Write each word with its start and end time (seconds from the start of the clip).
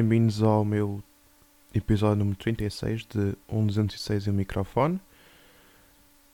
Bem-vindos 0.00 0.44
ao 0.44 0.64
meu 0.64 1.02
episódio 1.74 2.18
número 2.18 2.36
36 2.36 3.04
de 3.04 3.36
1206 3.50 4.28
e 4.28 4.30
o 4.30 4.32
microfone. 4.32 5.00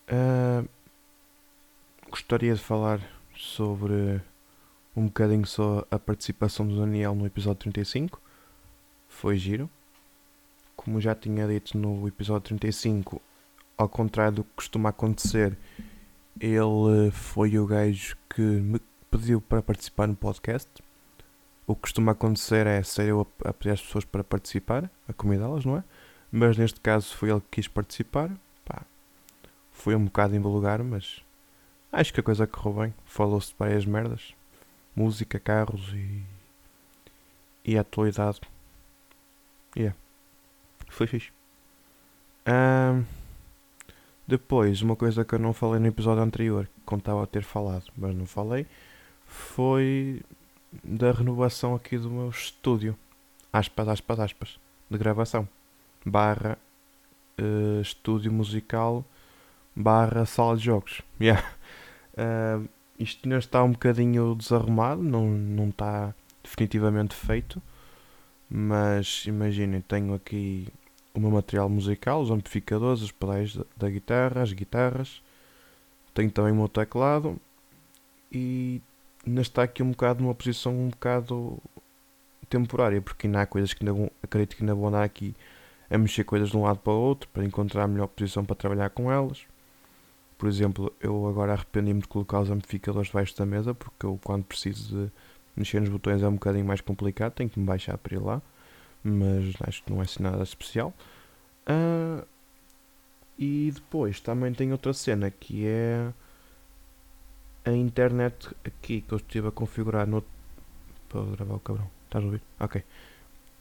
Uh, 0.07 0.69
gostaria 2.11 2.53
de 2.53 2.61
falar 2.61 3.01
sobre 3.35 4.21
um 4.95 5.07
bocadinho 5.07 5.47
só 5.47 5.83
a 5.91 5.99
participação 5.99 6.69
do 6.69 6.79
Daniel 6.79 7.15
no 7.15 7.25
episódio 7.25 7.61
35. 7.61 8.21
Foi 9.09 9.39
giro. 9.39 9.71
Como 10.77 11.01
já 11.01 11.15
tinha 11.15 11.49
dito 11.49 11.79
no 11.79 12.07
episódio 12.07 12.49
35, 12.49 13.19
ao 13.79 13.89
contrário 13.89 14.33
do 14.35 14.45
que 14.45 14.51
costuma 14.57 14.91
acontecer, 14.91 15.57
ele 16.39 17.11
foi 17.13 17.59
o 17.59 17.67
gajo 17.67 18.15
que 18.29 18.43
me 18.43 18.79
pediu 19.11 19.41
para 19.41 19.63
participar 19.63 20.07
no 20.07 20.15
podcast 20.15 20.84
o 21.67 21.75
que 21.75 21.83
costuma 21.83 22.13
acontecer 22.13 22.67
é 22.67 22.83
ser 22.83 23.09
eu 23.09 23.27
a, 23.45 23.53
pedir 23.53 23.71
às 23.71 23.81
pessoas 23.81 24.05
para 24.05 24.23
participar, 24.23 24.91
a 25.09 25.13
convidá-las, 25.13 25.65
não 25.65 25.79
é? 25.79 25.85
Mas 26.31 26.59
neste 26.59 26.81
caso 26.81 27.15
foi 27.17 27.31
ele 27.31 27.41
que 27.41 27.47
quis 27.53 27.69
participar. 27.69 28.31
Pá, 28.65 28.83
foi 29.73 29.95
um 29.95 30.05
bocado 30.05 30.35
em 30.35 30.41
lugar, 30.41 30.83
mas 30.83 31.23
acho 31.93 32.13
que 32.13 32.21
a 32.21 32.23
coisa 32.23 32.47
correu 32.47 32.83
bem. 32.83 32.95
Falou-se 33.05 33.49
de 33.49 33.55
várias 33.59 33.87
merdas: 33.87 34.35
música, 34.95 35.39
carros 35.39 35.93
e. 35.95 36.23
e 37.65 37.79
atualidade. 37.79 38.41
Yeah. 39.77 39.97
Foi 40.89 41.07
fixe. 41.07 41.33
Um, 42.47 43.05
depois, 44.27 44.83
uma 44.83 44.97
coisa 44.97 45.25
que 45.25 45.35
eu 45.35 45.39
não 45.39 45.53
falei 45.53 45.81
no 45.81 45.87
episódio 45.87 46.23
anterior, 46.23 46.67
que 46.67 46.81
contava 46.85 47.23
a 47.23 47.27
ter 47.27 47.43
falado, 47.43 47.85
mas 47.97 48.15
não 48.15 48.27
falei, 48.27 48.67
foi 49.27 50.23
da 50.83 51.13
renovação 51.13 51.75
aqui 51.75 51.99
do 51.99 52.11
meu 52.11 52.29
estúdio. 52.31 52.97
Aspas, 53.53 53.89
aspas, 53.89 54.21
aspas. 54.21 54.59
De 54.91 54.99
gravação. 54.99 55.49
Barra 56.05 56.59
uh, 57.39 57.81
estúdio 57.81 58.33
musical 58.33 59.05
barra 59.75 60.25
sala 60.25 60.57
de 60.57 60.65
jogos. 60.65 61.03
Yeah. 61.21 61.43
Uh, 62.17 62.69
isto 62.99 63.25
ainda 63.25 63.39
está 63.39 63.63
um 63.63 63.73
bocadinho 63.73 64.35
desarrumado, 64.37 65.03
não, 65.03 65.27
não 65.27 65.69
está 65.69 66.15
definitivamente 66.43 67.15
feito. 67.15 67.61
Mas 68.49 69.25
imaginem, 69.27 69.81
tenho 69.81 70.15
aqui 70.15 70.69
o 71.13 71.21
meu 71.21 71.31
material 71.31 71.69
musical, 71.69 72.21
os 72.21 72.31
amplificadores, 72.31 73.03
os 73.03 73.11
pedais 73.11 73.59
da, 73.77 73.89
guitarra, 73.89 74.43
as 74.43 74.53
guitarras. 74.53 75.23
Tenho 76.13 76.31
também 76.31 76.53
o 76.53 76.57
meu 76.57 76.69
teclado 76.69 77.37
e 78.31 78.81
ainda 79.27 79.41
está 79.41 79.63
aqui 79.63 79.83
um 79.83 79.91
bocado 79.91 80.23
numa 80.23 80.35
posição 80.35 80.75
um 80.77 80.89
bocado 80.89 81.59
temporária, 82.49 83.01
porque 83.01 83.27
ainda 83.27 83.43
há 83.43 83.47
coisas 83.47 83.73
que 83.73 83.83
ainda 83.83 83.93
vão, 83.93 84.11
acredito 84.23 84.57
que 84.57 84.63
ainda 84.63 84.75
vou 84.75 84.89
andar 84.89 85.03
aqui 85.03 85.35
a 85.91 85.99
mexer 85.99 86.25
coisas 86.25 86.51
de 86.51 86.57
um 86.57 86.63
lado 86.63 86.79
para 86.79 86.93
o 86.93 86.97
outro 86.97 87.29
para 87.31 87.45
encontrar 87.45 87.85
a 87.85 87.89
melhor 87.89 88.07
posição 88.09 88.45
para 88.45 88.57
trabalhar 88.57 88.91
com 88.91 89.11
elas. 89.11 89.47
Por 90.37 90.49
exemplo, 90.49 90.93
eu 91.01 91.27
agora 91.29 91.53
arrependi-me 91.53 92.01
de 92.01 92.09
colocar 92.09 92.41
os 92.41 92.51
amplificadores 92.51 93.09
debaixo 93.09 93.37
da 93.37 93.47
mesa 93.47 93.75
porque 93.75 94.05
eu 94.05 94.19
quando 94.23 94.45
preciso 94.45 95.07
de 95.07 95.13
mexer 95.57 95.81
nos 95.81 95.89
botões 95.89 96.23
é 96.23 96.29
um 96.29 96.35
bocadinho 96.35 96.65
mais 96.65 96.81
complicado, 96.81 97.33
tenho 97.33 97.49
que 97.49 97.59
me 97.59 97.67
baixar 97.67 97.97
para 97.97 98.15
ir 98.15 98.21
lá, 98.21 98.43
mas 99.03 99.55
acho 99.61 99.83
que 99.85 99.93
não 99.93 100.01
é 100.01 100.05
assim 100.05 100.23
nada 100.23 100.43
especial. 100.43 100.93
Uh, 101.69 102.27
e 103.39 103.71
depois 103.75 104.21
também 104.21 104.53
tem 104.53 104.73
outra 104.73 104.93
cena 104.93 105.31
que 105.31 105.67
é 105.67 106.13
a 107.65 107.73
internet 107.73 108.49
aqui 108.65 109.01
que 109.01 109.13
eu 109.13 109.17
estive 109.17 109.49
a 109.49 109.51
configurar 109.51 110.07
no. 110.07 110.23
Para 111.09 111.23
gravar 111.23 111.55
o 111.55 111.61
cabrão. 111.61 111.91
Estás 112.05 112.23
a 112.23 112.27
ouvir? 112.27 112.43
Ok. 112.61 112.85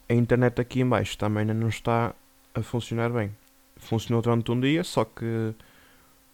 A 0.10 0.14
internet 0.14 0.60
aqui 0.60 0.82
em 0.82 0.88
baixo 0.88 1.18
também 1.18 1.46
não 1.46 1.70
está 1.70 2.14
a 2.54 2.62
funcionar 2.62 3.10
bem. 3.10 3.36
Funcionou 3.78 4.22
durante 4.22 4.52
um 4.52 4.60
dia, 4.60 4.84
só 4.84 5.06
que 5.06 5.54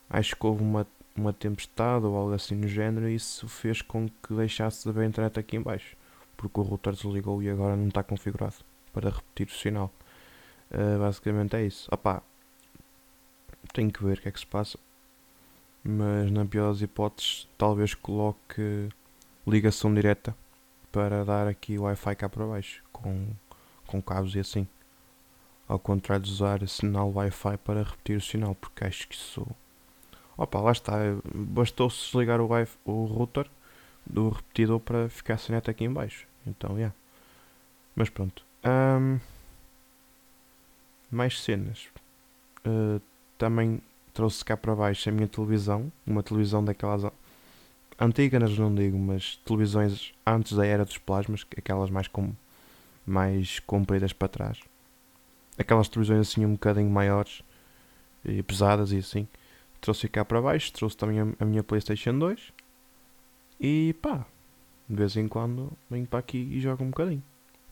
acho 0.09 0.35
que 0.35 0.45
houve 0.45 0.63
uma, 0.63 0.87
uma 1.15 1.31
tempestade 1.31 2.05
ou 2.05 2.15
algo 2.15 2.33
assim 2.33 2.55
no 2.55 2.67
género 2.67 3.07
e 3.07 3.15
isso 3.15 3.47
fez 3.47 3.81
com 3.81 4.07
que 4.07 4.33
deixasse 4.33 4.83
de 4.83 4.89
haver 4.89 5.07
internet 5.07 5.39
aqui 5.39 5.57
em 5.57 5.61
baixo. 5.61 5.95
Porque 6.35 6.59
o 6.59 6.63
router 6.63 6.93
desligou 6.93 7.43
e 7.43 7.49
agora 7.49 7.75
não 7.75 7.87
está 7.87 8.01
configurado 8.01 8.55
para 8.93 9.09
repetir 9.09 9.47
o 9.47 9.51
sinal. 9.51 9.93
Uh, 10.71 10.99
basicamente 10.99 11.55
é 11.55 11.65
isso. 11.65 11.87
Opá, 11.91 12.21
tenho 13.73 13.91
que 13.91 14.03
ver 14.03 14.17
o 14.17 14.21
que 14.21 14.29
é 14.29 14.31
que 14.31 14.39
se 14.39 14.47
passa 14.47 14.77
mas 15.83 16.31
na 16.31 16.45
pior 16.45 16.71
das 16.71 16.81
hipóteses 16.81 17.47
talvez 17.57 17.93
coloque 17.93 18.89
ligação 19.47 19.93
direta 19.93 20.35
para 20.91 21.23
dar 21.23 21.47
aqui 21.47 21.77
o 21.77 21.83
Wi-Fi 21.83 22.15
cá 22.15 22.29
para 22.29 22.45
baixo 22.45 22.83
com, 22.91 23.27
com 23.85 24.01
cabos 24.01 24.35
e 24.35 24.39
assim. 24.39 24.67
Ao 25.67 25.77
contrário 25.77 26.25
de 26.25 26.31
usar 26.31 26.67
sinal 26.67 27.11
Wi-Fi 27.11 27.57
para 27.57 27.83
repetir 27.83 28.17
o 28.17 28.21
sinal 28.21 28.55
porque 28.55 28.85
acho 28.85 29.07
que 29.07 29.15
isso 29.15 29.45
opa 30.37 30.59
lá 30.59 30.71
está 30.71 30.97
bastou-se 31.33 32.05
desligar 32.05 32.41
o, 32.41 32.47
Wi 32.47 32.67
o 32.85 33.05
router 33.05 33.49
do 34.05 34.29
repetidor 34.29 34.79
para 34.79 35.09
ficar 35.09 35.37
sem 35.37 35.53
net 35.53 35.69
aqui 35.69 35.83
em 35.83 35.93
baixo 35.93 36.27
então 36.47 36.75
yeah. 36.77 36.95
mas 37.95 38.09
pronto. 38.09 38.43
Um, 38.65 39.19
mais 41.11 41.41
cenas. 41.41 41.87
Uh, 42.65 43.01
também 43.37 43.81
trouxe 44.13 44.43
cá 44.43 44.57
para 44.57 44.75
baixo 44.75 45.09
a 45.09 45.11
minha 45.11 45.27
televisão, 45.27 45.91
uma 46.05 46.23
televisão 46.23 46.63
daquelas 46.63 47.03
antigas, 47.99 48.57
não 48.57 48.73
digo, 48.73 48.97
mas 48.97 49.37
televisões 49.45 50.13
antes 50.25 50.53
da 50.53 50.65
era 50.65 50.85
dos 50.85 50.97
plasmas, 50.97 51.45
aquelas 51.57 51.89
mais 51.89 52.07
com 52.07 52.33
mais 53.05 53.59
compridas 53.59 54.13
para 54.13 54.27
trás. 54.27 54.59
Aquelas 55.57 55.89
televisões 55.89 56.27
assim 56.27 56.45
um 56.45 56.53
bocadinho 56.53 56.89
maiores 56.89 57.41
e 58.23 58.41
pesadas 58.43 58.91
e 58.91 58.97
assim. 58.97 59.27
Trouxe 59.81 60.07
cá 60.07 60.23
para 60.23 60.41
baixo, 60.41 60.71
trouxe 60.73 60.95
também 60.95 61.19
a, 61.19 61.27
a 61.39 61.45
minha 61.45 61.63
Playstation 61.63 62.17
2 62.17 62.53
e 63.59 63.95
pá, 64.01 64.25
de 64.87 64.95
vez 64.95 65.17
em 65.17 65.27
quando 65.27 65.71
venho 65.89 66.05
para 66.05 66.19
aqui 66.19 66.37
e 66.37 66.59
jogo 66.59 66.83
um 66.83 66.89
bocadinho. 66.89 67.23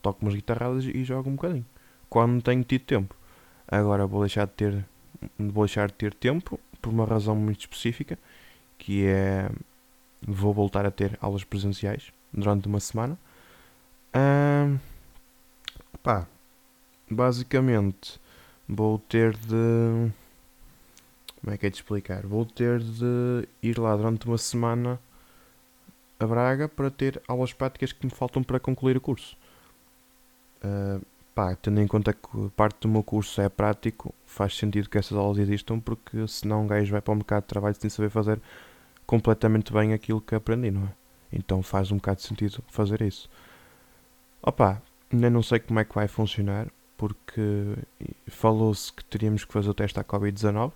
Toco 0.01 0.23
umas 0.23 0.35
guitarradas 0.35 0.85
e 0.85 1.03
jogo 1.03 1.29
um 1.29 1.35
bocadinho. 1.35 1.65
Quando 2.09 2.41
tenho 2.41 2.63
tido 2.63 2.83
tempo. 2.83 3.15
Agora 3.67 4.07
vou 4.07 4.21
deixar 4.21 4.45
de 4.45 4.53
ter 4.53 4.85
vou 5.37 5.65
deixar 5.65 5.87
de 5.87 5.93
ter 5.93 6.13
tempo 6.13 6.59
por 6.81 6.91
uma 6.91 7.05
razão 7.05 7.35
muito 7.35 7.61
específica, 7.61 8.17
que 8.77 9.05
é 9.05 9.49
vou 10.21 10.53
voltar 10.53 10.85
a 10.85 10.91
ter 10.91 11.17
aulas 11.21 11.43
presenciais 11.43 12.11
durante 12.33 12.67
uma 12.67 12.79
semana. 12.79 13.17
Um, 14.15 14.77
pá, 16.01 16.27
basicamente 17.09 18.19
vou 18.67 18.99
ter 18.99 19.35
de 19.37 20.11
como 21.41 21.53
é 21.53 21.57
que 21.57 21.65
é 21.65 21.69
de 21.69 21.77
explicar? 21.77 22.25
Vou 22.25 22.45
ter 22.45 22.79
de 22.79 23.47
ir 23.61 23.77
lá 23.77 23.95
durante 23.95 24.25
uma 24.25 24.37
semana 24.37 24.99
a 26.19 26.25
Braga 26.25 26.67
para 26.67 26.89
ter 26.89 27.21
aulas 27.27 27.53
práticas 27.53 27.91
que 27.91 28.05
me 28.05 28.11
faltam 28.11 28.43
para 28.43 28.59
concluir 28.59 28.97
o 28.97 29.01
curso. 29.01 29.37
Uh, 30.63 31.01
pá, 31.37 31.55
tendo 31.55 31.79
em 31.79 31.85
conta 31.85 32.13
que 32.13 32.49
parte 32.55 32.79
do 32.81 32.87
meu 32.87 33.03
curso 33.03 33.39
é 33.39 33.47
prático, 33.47 34.11
faz 34.25 34.57
sentido 34.57 34.89
que 34.89 34.97
essas 34.97 35.15
aulas 35.15 35.37
existam, 35.37 35.79
porque 35.79 36.27
senão 36.27 36.63
um 36.63 36.67
gajo 36.67 36.91
vai 36.91 36.99
para 36.99 37.11
o 37.11 37.15
mercado 37.15 37.43
de 37.43 37.49
trabalho 37.49 37.75
sem 37.79 37.91
saber 37.91 38.09
fazer 38.09 38.41
completamente 39.05 39.71
bem 39.71 39.93
aquilo 39.93 40.19
que 40.19 40.33
aprendi, 40.33 40.71
não 40.71 40.85
é? 40.85 40.93
Então 41.31 41.61
faz 41.61 41.91
um 41.91 41.97
bocado 41.97 42.21
de 42.21 42.23
sentido 42.23 42.63
fazer 42.69 43.03
isso. 43.03 43.29
Opa, 44.41 44.81
ainda 45.13 45.29
não 45.29 45.43
sei 45.43 45.59
como 45.59 45.79
é 45.79 45.85
que 45.85 45.93
vai 45.93 46.07
funcionar, 46.07 46.69
porque 46.97 47.75
falou-se 48.25 48.91
que 48.91 49.05
teríamos 49.05 49.45
que 49.45 49.53
fazer 49.53 49.69
o 49.69 49.75
teste 49.75 49.99
à 49.99 50.03
Covid-19, 50.03 50.71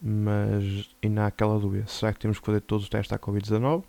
mas 0.00 0.88
ainda 1.04 1.24
há 1.24 1.26
aquela 1.26 1.60
dúvida: 1.60 1.86
será 1.86 2.14
que 2.14 2.18
temos 2.20 2.38
que 2.40 2.46
fazer 2.46 2.62
todos 2.62 2.84
os 2.84 2.88
testes 2.88 3.12
à 3.12 3.18
Covid-19? 3.18 3.84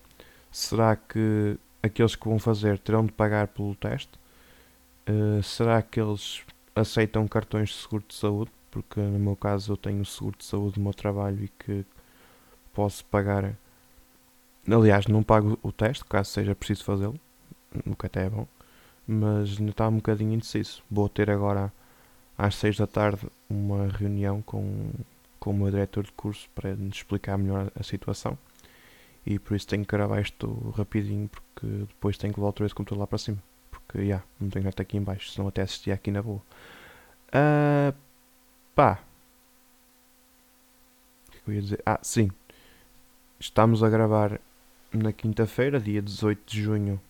Será 0.52 0.98
que 0.98 1.58
aqueles 1.82 2.14
que 2.14 2.28
vão 2.28 2.40
fazer 2.40 2.78
terão 2.78 3.06
de 3.06 3.14
pagar 3.14 3.48
pelo 3.48 3.74
teste? 3.74 4.20
Uh, 5.08 5.42
será 5.42 5.82
que 5.82 6.02
eles 6.02 6.44
aceitam 6.76 7.28
cartões 7.28 7.70
de 7.70 7.76
seguro 7.76 8.04
de 8.08 8.14
saúde? 8.16 8.52
Porque 8.70 9.00
no 9.00 9.20
meu 9.20 9.36
caso 9.36 9.74
eu 9.74 9.78
tenho 9.78 10.04
seguro 10.06 10.38
de 10.38 10.44
saúde 10.46 10.78
no 10.78 10.84
meu 10.84 10.94
trabalho 10.94 11.46
e 11.46 11.48
que 11.48 11.86
posso 12.74 13.06
pagar. 13.06 13.56
Aliás, 14.70 15.08
não 15.08 15.24
pago 15.24 15.58
o 15.64 15.72
teste, 15.72 16.04
caso 16.06 16.30
seja 16.32 16.54
preciso 16.54 16.84
fazê-lo, 16.84 17.20
o 17.86 17.96
que 17.96 18.06
até 18.06 18.26
é 18.26 18.30
bom, 18.30 18.46
mas 19.08 19.58
ainda 19.58 19.72
está 19.72 19.88
um 19.88 19.96
bocadinho 19.96 20.34
indeciso. 20.34 20.84
Vou 20.92 21.08
ter 21.08 21.30
agora 21.32 21.72
às 22.38 22.56
6 22.56 22.78
da 22.78 22.88
tarde 22.88 23.28
uma 23.50 23.88
reunião 23.88 24.42
com, 24.42 24.92
com 25.40 25.52
o 25.52 25.54
meu 25.54 25.72
diretor 25.72 26.04
de 26.04 26.12
curso 26.12 26.50
para 26.54 26.72
explicar 26.72 27.38
melhor 27.38 27.72
a 27.80 27.84
situação 27.84 28.38
e 29.26 29.40
por 29.40 29.56
isso 29.56 29.68
tenho 29.68 29.84
que 29.84 29.92
gravar 29.92 30.22
isto 30.22 30.74
rapidinho 30.78 31.30
porque 31.30 31.66
depois 31.66 32.18
tenho 32.18 32.34
que 32.34 32.40
voltar 32.40 32.66
esse 32.66 32.76
computador 32.76 33.02
lá 33.02 33.08
para 33.08 33.18
cima 33.18 33.38
porque, 33.88 34.00
já, 34.00 34.04
yeah, 34.04 34.26
não 34.40 34.50
tenho 34.50 34.66
nada 34.66 34.82
aqui 34.82 34.98
em 34.98 35.02
baixo, 35.02 35.32
senão 35.32 35.48
até 35.48 35.62
assistia 35.62 35.94
aqui 35.94 36.12
na 36.12 36.22
boa. 36.22 36.42
Uh, 37.30 37.96
pá. 38.76 39.00
O 41.28 41.32
que, 41.32 41.38
é 41.38 41.42
que 41.42 41.50
eu 41.50 41.54
ia 41.54 41.62
dizer? 41.62 41.82
Ah, 41.86 42.00
sim. 42.02 42.30
Estamos 43.40 43.82
a 43.82 43.90
gravar 43.90 44.40
na 44.92 45.14
quinta-feira, 45.14 45.80
dia 45.80 46.02
18 46.02 46.42
de 46.46 46.64
junho 46.64 47.02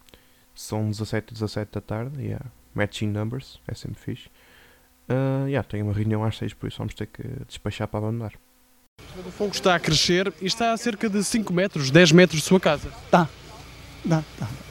São 0.53 0.89
17 0.89 1.31
e 1.31 1.33
17 1.33 1.71
da 1.71 1.81
tarde. 1.81 2.21
Yeah. 2.21 2.45
Matching 2.75 3.07
numbers, 3.07 3.59
é 3.68 3.74
sempre 3.74 4.00
fixe. 4.00 4.29
Uh, 5.09 5.47
yeah, 5.47 5.68
tenho 5.68 5.85
uma 5.85 5.94
reunião 5.94 6.24
às 6.24 6.38
6, 6.38 6.53
por 6.53 6.68
isso 6.68 6.77
vamos 6.77 6.94
ter 6.94 7.07
que 7.07 7.24
despachar 7.47 7.88
para 7.88 8.00
abandonar. 8.00 8.33
O 9.25 9.31
fogo 9.31 9.51
está 9.51 9.74
a 9.74 9.79
crescer 9.79 10.31
e 10.41 10.45
está 10.45 10.74
a 10.74 10.77
cerca 10.77 11.09
de 11.09 11.24
5 11.24 11.51
metros, 11.51 11.89
10 11.89 12.12
metros 12.12 12.41
de 12.41 12.47
sua 12.47 12.59
casa. 12.59 12.91
Tá, 13.09 13.27
tá, 14.07 14.24
tá. 14.38 14.67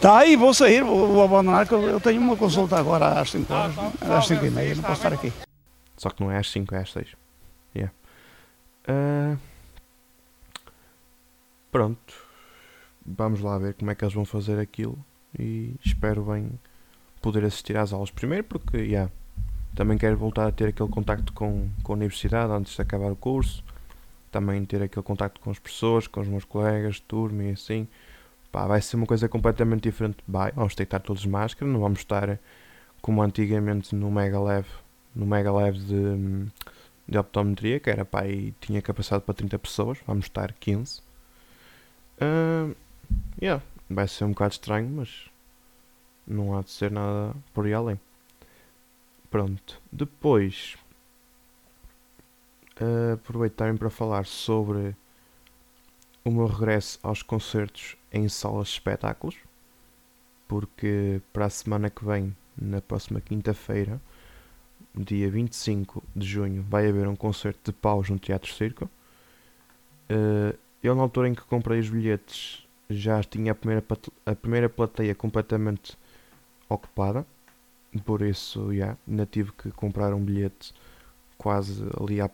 Tá 0.00 0.18
aí, 0.18 0.36
vou 0.36 0.52
sair, 0.52 0.82
vou, 0.82 1.08
vou 1.08 1.24
abandonar, 1.24 1.66
que 1.66 1.74
eu 1.74 1.82
eu 1.82 2.00
tenho 2.00 2.20
uma 2.20 2.36
consulta 2.36 2.78
agora 2.78 3.20
às 3.20 3.30
5 3.30 3.52
horas, 3.52 3.74
às 4.02 4.26
5 4.26 4.44
e 4.44 4.50
meia, 4.50 4.74
não 4.74 4.82
posso 4.82 4.94
estar 4.94 5.12
aqui. 5.12 5.32
Só 5.96 6.10
que 6.10 6.22
não 6.22 6.30
é 6.30 6.38
às 6.38 6.50
5, 6.50 6.74
é 6.74 6.78
às 6.78 6.92
6. 6.92 7.08
Yeah. 7.74 7.94
Ah, 8.86 9.36
pronto. 11.70 12.14
Vamos 13.04 13.40
lá 13.40 13.58
ver 13.58 13.74
como 13.74 13.90
é 13.90 13.94
que 13.94 14.04
eles 14.04 14.14
vão 14.14 14.24
fazer 14.24 14.58
aquilo. 14.58 14.98
E 15.38 15.74
espero 15.84 16.22
bem 16.22 16.50
poder 17.20 17.44
assistir 17.44 17.76
às 17.76 17.92
aulas. 17.92 18.10
Primeiro 18.10 18.44
porque, 18.44 18.76
yeah, 18.78 19.10
também 19.74 19.96
quero 19.96 20.16
voltar 20.16 20.48
a 20.48 20.52
ter 20.52 20.68
aquele 20.68 20.88
contacto 20.88 21.32
com, 21.32 21.68
com 21.82 21.92
a 21.92 21.96
universidade 21.96 22.52
antes 22.52 22.74
de 22.74 22.82
acabar 22.82 23.10
o 23.10 23.16
curso. 23.16 23.64
Também 24.30 24.64
ter 24.64 24.82
aquele 24.82 25.02
contacto 25.02 25.40
com 25.40 25.50
as 25.50 25.58
pessoas, 25.58 26.06
com 26.06 26.20
os 26.20 26.28
meus 26.28 26.44
colegas 26.44 26.96
de 26.96 27.02
turma 27.02 27.44
e 27.44 27.52
assim. 27.52 27.86
Pá, 28.52 28.66
vai 28.66 28.82
ser 28.82 28.96
uma 28.96 29.06
coisa 29.06 29.28
completamente 29.28 29.82
diferente. 29.84 30.18
Vai, 30.28 30.52
vamos 30.52 30.74
ter 30.74 30.84
que 30.84 30.88
estar 30.88 31.00
todos 31.00 31.22
de 31.22 31.28
máscara, 31.28 31.70
não 31.70 31.80
vamos 31.80 32.00
estar 32.00 32.38
como 33.00 33.22
antigamente 33.22 33.94
no 33.94 34.10
Mega 34.10 34.40
Leve, 34.40 34.68
no 35.14 35.26
Mega 35.26 35.52
Leve 35.52 35.78
de, 35.78 36.52
de 37.08 37.18
optometria, 37.18 37.80
que 37.80 37.90
era 37.90 38.04
pá, 38.04 38.26
e 38.26 38.52
tinha 38.60 38.82
capacidade 38.82 39.24
para 39.24 39.34
30 39.34 39.58
pessoas, 39.58 39.98
vamos 40.06 40.26
estar 40.26 40.52
15. 40.52 41.02
Ah, 42.20 42.70
yeah, 43.40 43.62
vai 43.90 44.06
ser 44.06 44.24
um 44.24 44.30
bocado 44.30 44.52
estranho, 44.52 44.88
mas 44.90 45.30
não 46.26 46.56
há 46.56 46.62
de 46.62 46.70
ser 46.70 46.90
nada 46.90 47.34
por 47.54 47.66
aí 47.66 47.74
além. 47.74 47.98
Pronto, 49.30 49.80
depois 49.90 50.76
aproveito 53.12 53.54
também 53.54 53.76
para 53.76 53.90
falar 53.90 54.26
sobre 54.26 54.96
o 56.24 56.30
meu 56.30 56.46
regresso 56.46 56.98
aos 57.02 57.22
concertos 57.22 57.96
em 58.12 58.28
salas 58.28 58.68
de 58.68 58.74
espetáculos, 58.74 59.36
porque 60.46 61.20
para 61.32 61.46
a 61.46 61.50
semana 61.50 61.90
que 61.90 62.04
vem, 62.04 62.36
na 62.56 62.80
próxima 62.80 63.20
quinta-feira, 63.20 64.00
dia 64.94 65.30
25 65.30 66.02
de 66.14 66.26
junho, 66.26 66.62
vai 66.68 66.88
haver 66.88 67.08
um 67.08 67.16
concerto 67.16 67.72
de 67.72 67.76
paus 67.76 68.10
no 68.10 68.18
Teatro 68.18 68.52
Circo. 68.52 68.88
Eh, 70.08 70.54
eu, 70.82 70.94
na 70.94 71.02
altura 71.02 71.28
em 71.28 71.34
que 71.34 71.42
comprei 71.42 71.80
os 71.80 71.88
bilhetes, 71.88 72.66
já 72.90 73.22
tinha 73.22 73.52
a 73.52 73.54
primeira, 73.54 73.84
a 74.26 74.34
primeira 74.34 74.68
plateia 74.68 75.14
completamente 75.14 75.96
ocupada, 76.68 77.26
por 78.04 78.22
isso, 78.22 78.74
já, 78.74 78.96
ainda 79.08 79.26
tive 79.26 79.52
que 79.52 79.70
comprar 79.72 80.14
um 80.14 80.24
bilhete 80.24 80.72
quase 81.36 81.84
ali 82.00 82.20
à 82.20 82.30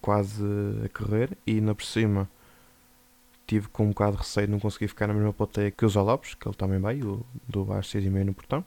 quase 0.00 0.42
a 0.84 0.88
correr 0.88 1.36
e 1.46 1.52
ainda 1.52 1.74
por 1.74 1.84
cima 1.84 2.28
tive 3.46 3.68
com 3.68 3.84
um 3.84 3.88
bocado 3.88 4.12
de 4.12 4.18
receio 4.18 4.46
de 4.46 4.52
não 4.52 4.60
conseguir 4.60 4.88
ficar 4.88 5.06
na 5.06 5.14
mesma 5.14 5.32
plateia 5.32 5.70
que 5.70 5.84
o 5.84 5.88
Zé 5.88 6.00
Lopes, 6.00 6.34
que 6.34 6.48
ele 6.48 6.56
também 6.56 6.80
vai, 6.80 7.00
do 7.48 7.72
às 7.72 7.88
6 7.88 8.04
e 8.04 8.10
meia 8.10 8.24
no 8.24 8.34
portão. 8.34 8.64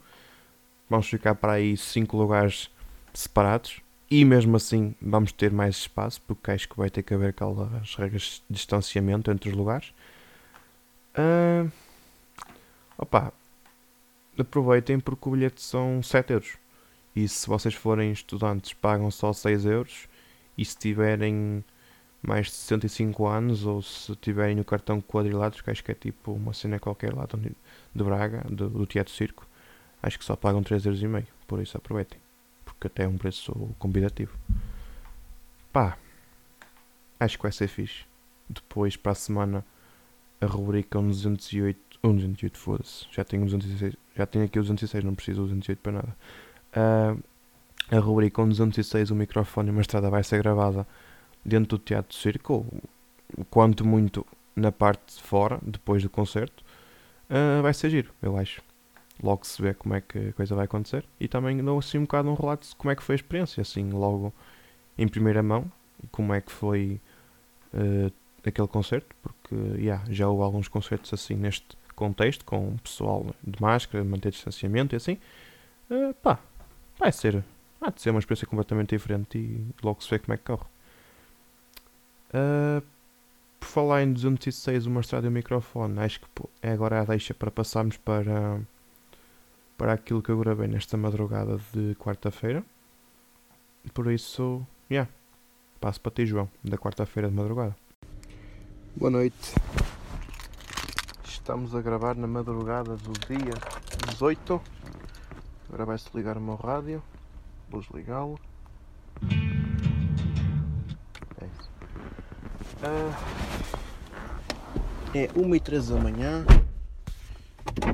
Vamos 0.89 1.07
ficar 1.07 1.35
para 1.35 1.53
aí 1.53 1.75
5 1.77 2.17
lugares 2.17 2.71
separados 3.13 3.81
e 4.09 4.25
mesmo 4.25 4.55
assim 4.57 4.95
vamos 5.01 5.31
ter 5.31 5.51
mais 5.51 5.75
espaço, 5.75 6.21
porque 6.25 6.51
acho 6.51 6.67
que 6.67 6.77
vai 6.77 6.89
ter 6.89 7.03
que 7.03 7.13
haver 7.13 7.29
aquelas 7.29 7.95
regras 7.95 8.41
de 8.49 8.55
distanciamento 8.55 9.29
entre 9.29 9.49
os 9.49 9.55
lugares. 9.55 9.93
Ah, 11.13 11.67
opa, 12.97 13.33
aproveitem 14.37 14.99
porque 14.99 15.27
o 15.27 15.31
bilhete 15.31 15.61
são 15.61 16.01
7 16.01 16.33
euros. 16.33 16.57
E 17.15 17.27
se 17.27 17.47
vocês 17.47 17.73
forem 17.75 18.11
estudantes 18.11 18.73
pagam 18.73 19.11
só 19.11 19.33
6 19.33 19.65
euros 19.65 20.07
e 20.57 20.65
se 20.65 20.77
tiverem 20.77 21.63
mais 22.21 22.47
de 22.47 22.53
65 22.53 23.27
anos 23.27 23.65
ou 23.65 23.81
se 23.81 24.15
tiverem 24.17 24.59
o 24.59 24.65
cartão 24.65 25.01
quadrilados, 25.01 25.61
que 25.61 25.69
acho 25.69 25.83
que 25.83 25.91
é 25.91 25.95
tipo 25.95 26.33
uma 26.33 26.53
cena 26.53 26.79
qualquer 26.79 27.13
lá 27.13 27.25
de, 27.25 28.03
Braga, 28.03 28.45
do, 28.49 28.69
do 28.69 28.85
Teatro 28.85 29.13
Circo, 29.13 29.47
acho 30.03 30.19
que 30.19 30.25
só 30.25 30.35
pagam 30.35 30.61
3,5€. 30.61 31.25
Por 31.47 31.61
isso 31.61 31.77
aproveitem, 31.77 32.19
porque 32.65 32.87
até 32.87 33.03
é 33.03 33.07
um 33.07 33.17
preço 33.17 33.53
convidativo. 33.79 34.37
Pá, 35.71 35.97
acho 37.19 37.37
que 37.37 37.43
vai 37.43 37.51
ser 37.51 37.67
fixe. 37.67 38.05
Depois 38.49 38.95
para 38.95 39.13
a 39.13 39.15
semana 39.15 39.65
a 40.41 40.45
rubrica 40.45 40.99
208, 40.99 41.99
208 42.01 42.57
foda-se, 42.57 43.05
já 43.11 43.23
tenho 43.23 43.43
206, 43.45 43.95
já 44.15 44.25
tenho 44.25 44.45
aqui 44.45 44.57
o 44.57 44.61
206, 44.61 45.03
não 45.03 45.15
preciso 45.15 45.41
do 45.41 45.47
208 45.47 45.79
para 45.79 45.91
nada. 45.91 46.17
Ah, 46.73 47.15
a 47.91 47.99
rubrica 47.99 48.45
206, 48.45 49.11
o 49.11 49.15
microfone 49.15 49.69
e 49.69 49.71
uma 49.71 49.81
estrada 49.81 50.09
vai 50.09 50.23
ser 50.23 50.37
gravada 50.37 50.87
dentro 51.43 51.77
do 51.77 51.79
Teatro 51.79 52.15
Circo, 52.15 52.53
ou 52.53 53.45
quanto 53.49 53.85
muito 53.85 54.25
na 54.55 54.71
parte 54.71 55.15
de 55.15 55.21
fora, 55.23 55.59
depois 55.61 56.03
do 56.03 56.09
concerto, 56.09 56.63
ah, 57.29 57.61
vai 57.61 57.73
ser 57.73 57.89
giro, 57.89 58.11
eu 58.21 58.37
acho. 58.37 58.61
Logo 59.21 59.45
se 59.45 59.61
vê 59.61 59.73
como 59.73 59.95
é 59.95 60.01
que 60.01 60.29
a 60.29 60.33
coisa 60.33 60.55
vai 60.55 60.65
acontecer. 60.65 61.05
E 61.19 61.27
também 61.27 61.57
dou 61.63 61.79
assim 61.79 61.97
um 61.97 62.01
bocado 62.03 62.29
um 62.29 62.33
relato 62.33 62.67
de 62.67 62.75
como 62.75 62.91
é 62.91 62.95
que 62.95 63.03
foi 63.03 63.15
a 63.15 63.17
experiência, 63.17 63.61
assim, 63.61 63.89
logo 63.91 64.33
em 64.97 65.07
primeira 65.07 65.43
mão, 65.43 65.71
como 66.11 66.33
é 66.33 66.41
que 66.41 66.51
foi 66.51 66.99
ah, 67.73 68.11
aquele 68.45 68.67
concerto, 68.67 69.15
porque 69.21 69.55
yeah, 69.77 70.03
já 70.09 70.27
houve 70.27 70.43
alguns 70.43 70.67
concertos 70.67 71.13
assim 71.13 71.35
neste 71.35 71.77
contexto, 71.95 72.45
com 72.45 72.69
o 72.69 72.79
pessoal 72.79 73.25
de 73.45 73.61
máscara, 73.61 74.03
manter 74.03 74.31
distanciamento 74.31 74.95
e 74.95 74.97
assim. 74.97 75.17
Ah, 75.89 76.13
pá, 76.21 76.39
vai 76.97 77.11
ser, 77.11 77.43
há 77.81 77.89
de 77.91 78.01
ser 78.01 78.11
uma 78.11 78.19
experiência 78.19 78.47
completamente 78.47 78.89
diferente 78.89 79.37
e 79.37 79.65
logo 79.83 80.01
se 80.03 80.09
vê 80.09 80.19
como 80.19 80.33
é 80.33 80.37
que 80.37 80.43
corre. 80.43 80.65
Uh, 82.29 82.85
por 83.59 83.67
falar 83.67 84.03
em 84.03 84.13
206, 84.13 84.85
uma 84.85 85.01
estrada 85.01 85.27
e 85.27 85.29
um 85.29 85.33
microfone, 85.33 85.99
acho 85.99 86.21
que 86.21 86.27
é 86.61 86.71
agora 86.71 87.01
a 87.01 87.05
deixa 87.05 87.33
para 87.33 87.51
passarmos 87.51 87.97
para, 87.97 88.61
para 89.77 89.93
aquilo 89.93 90.21
que 90.21 90.29
eu 90.29 90.39
gravei 90.39 90.67
nesta 90.67 90.95
madrugada 90.95 91.59
de 91.73 91.95
quarta-feira. 91.95 92.63
Por 93.93 94.11
isso, 94.11 94.65
yeah, 94.89 95.09
passo 95.79 95.99
para 95.99 96.11
ti, 96.11 96.25
João, 96.25 96.49
da 96.63 96.77
quarta-feira 96.77 97.29
de 97.29 97.35
madrugada. 97.35 97.75
Boa 98.95 99.11
noite. 99.11 99.55
Estamos 101.25 101.73
a 101.73 101.81
gravar 101.81 102.15
na 102.15 102.27
madrugada 102.27 102.95
do 102.95 103.11
dia 103.27 103.53
18. 104.07 104.61
Agora 105.67 105.85
vai-se 105.85 106.09
ligar 106.15 106.37
o 106.37 106.41
meu 106.41 106.55
rádio. 106.55 107.01
Vou 107.69 107.81
desligá-lo. 107.81 108.39
É 115.13 115.29
1 115.35 115.55
e 115.55 115.59
13 115.59 115.93
da 115.93 115.99
manhã. 115.99 116.45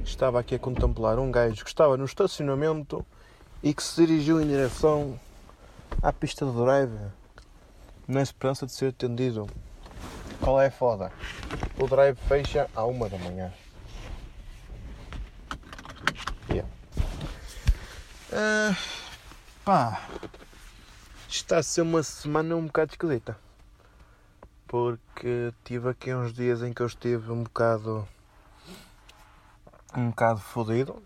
Estava 0.04 0.40
aqui 0.40 0.54
a 0.56 0.60
contemplar 0.60 1.18
um 1.18 1.32
gajo 1.32 1.64
que 1.64 1.70
estava 1.70 1.98
no 1.98 2.06
estacionamento 2.06 3.04
e 3.64 3.74
que 3.74 3.82
se 3.82 4.06
dirigiu 4.06 4.40
em 4.40 4.48
direção 4.48 5.20
à 6.02 6.14
pista 6.14 6.46
de 6.46 6.52
drive 6.52 6.98
na 8.08 8.22
esperança 8.22 8.68
de 8.68 8.74
ser 8.74 8.90
atendido. 8.90 9.48
Qual 10.40 10.62
é 10.62 10.68
a 10.68 10.72
foda? 10.72 11.12
O 11.80 11.88
drive 11.88 12.18
fecha 12.28 12.70
à 12.76 12.86
1 12.86 13.10
da 13.10 13.18
manhã. 13.18 13.52
Yeah. 16.50 16.70
Ah, 18.32 18.76
pá, 19.64 20.02
está 21.28 21.58
a 21.58 21.64
ser 21.64 21.82
uma 21.82 22.04
semana 22.04 22.56
um 22.56 22.68
bocado 22.68 22.92
esquisita 22.92 23.45
porque 24.68 25.54
tive 25.64 25.90
aqui 25.90 26.14
uns 26.14 26.34
dias 26.34 26.62
em 26.62 26.74
que 26.74 26.82
eu 26.82 26.88
estive 26.88 27.32
um 27.32 27.44
bocado 27.44 28.08
um 29.96 30.10
bocado 30.10 30.40
fodido. 30.40 31.02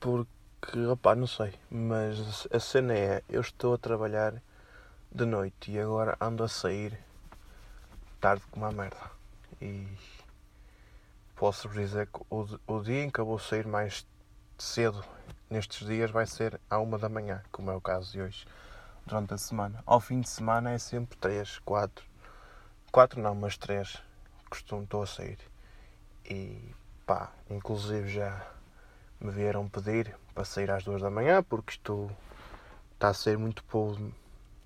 Porque 0.00 0.86
opá, 0.90 1.14
não 1.14 1.26
sei, 1.26 1.54
mas 1.70 2.46
a 2.52 2.60
cena 2.60 2.94
é 2.94 3.22
eu 3.28 3.40
estou 3.40 3.74
a 3.74 3.78
trabalhar 3.78 4.42
de 5.10 5.24
noite 5.24 5.70
e 5.70 5.78
agora 5.78 6.16
ando 6.20 6.44
a 6.44 6.48
sair 6.48 6.98
tarde 8.20 8.42
como 8.50 8.64
a 8.66 8.72
merda. 8.72 9.10
E 9.60 9.86
posso 11.34 11.68
dizer 11.68 12.06
que 12.06 12.20
o, 12.30 12.46
o 12.66 12.82
dia 12.82 13.04
em 13.04 13.10
que 13.10 13.18
eu 13.18 13.26
vou 13.26 13.38
sair 13.38 13.66
mais 13.66 14.06
cedo 14.58 15.04
nestes 15.50 15.86
dias 15.86 16.10
vai 16.10 16.26
ser 16.26 16.60
à 16.70 16.78
uma 16.78 16.98
da 16.98 17.08
manhã, 17.08 17.42
como 17.52 17.70
é 17.70 17.74
o 17.74 17.80
caso 17.80 18.12
de 18.12 18.20
hoje 18.20 18.46
durante 19.06 19.34
a 19.34 19.38
semana. 19.38 19.82
Ao 19.86 20.00
fim 20.00 20.20
de 20.20 20.28
semana 20.28 20.72
é 20.72 20.78
sempre 20.78 21.16
3, 21.18 21.60
4. 21.60 22.04
4 22.90 23.22
não, 23.22 23.34
mas 23.34 23.56
3. 23.56 24.02
Costumo 24.50 24.82
estou 24.82 25.02
a 25.02 25.06
sair. 25.06 25.38
E 26.24 26.74
pá, 27.06 27.30
inclusive 27.48 28.08
já 28.08 28.46
me 29.20 29.30
vieram 29.30 29.68
pedir 29.68 30.14
para 30.34 30.44
sair 30.44 30.70
às 30.70 30.84
2 30.84 31.00
da 31.00 31.10
manhã 31.10 31.42
porque 31.42 31.72
isto 31.72 32.10
está 32.94 33.08
a 33.08 33.14
ser 33.14 33.38
muito 33.38 33.62
pouco. 33.64 34.12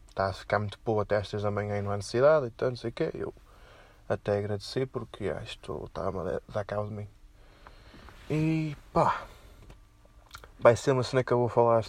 Está 0.09 0.29
a 0.29 0.33
ficar 0.33 0.59
muito 0.59 0.79
pouco 0.81 1.03
até 1.03 1.17
às 1.17 1.29
3 1.29 1.43
da 1.43 1.51
manhã 1.51 1.79
e 1.79 1.83
não 1.83 1.93
há 1.93 1.97
necessidade 1.97 2.47
e 2.47 2.51
tanto, 2.51 2.71
não 2.71 2.77
sei 2.77 2.91
o 2.91 2.93
quê. 2.93 3.11
Eu 3.15 3.35
até 4.09 4.39
agradeci 4.39 4.87
porque 4.87 5.29
ah, 5.29 5.43
isto 5.43 5.85
está 5.87 6.09
a 6.09 6.53
dar 6.53 6.65
cabo 6.65 6.89
de 6.89 6.95
mim. 6.95 7.09
E 8.29 8.77
pá, 8.93 9.23
vai 10.59 10.77
ser 10.77 10.93
uma 10.93 11.03
cena 11.03 11.23
que 11.23 11.33
eu 11.33 11.39
vou 11.39 11.49
falar 11.49 11.85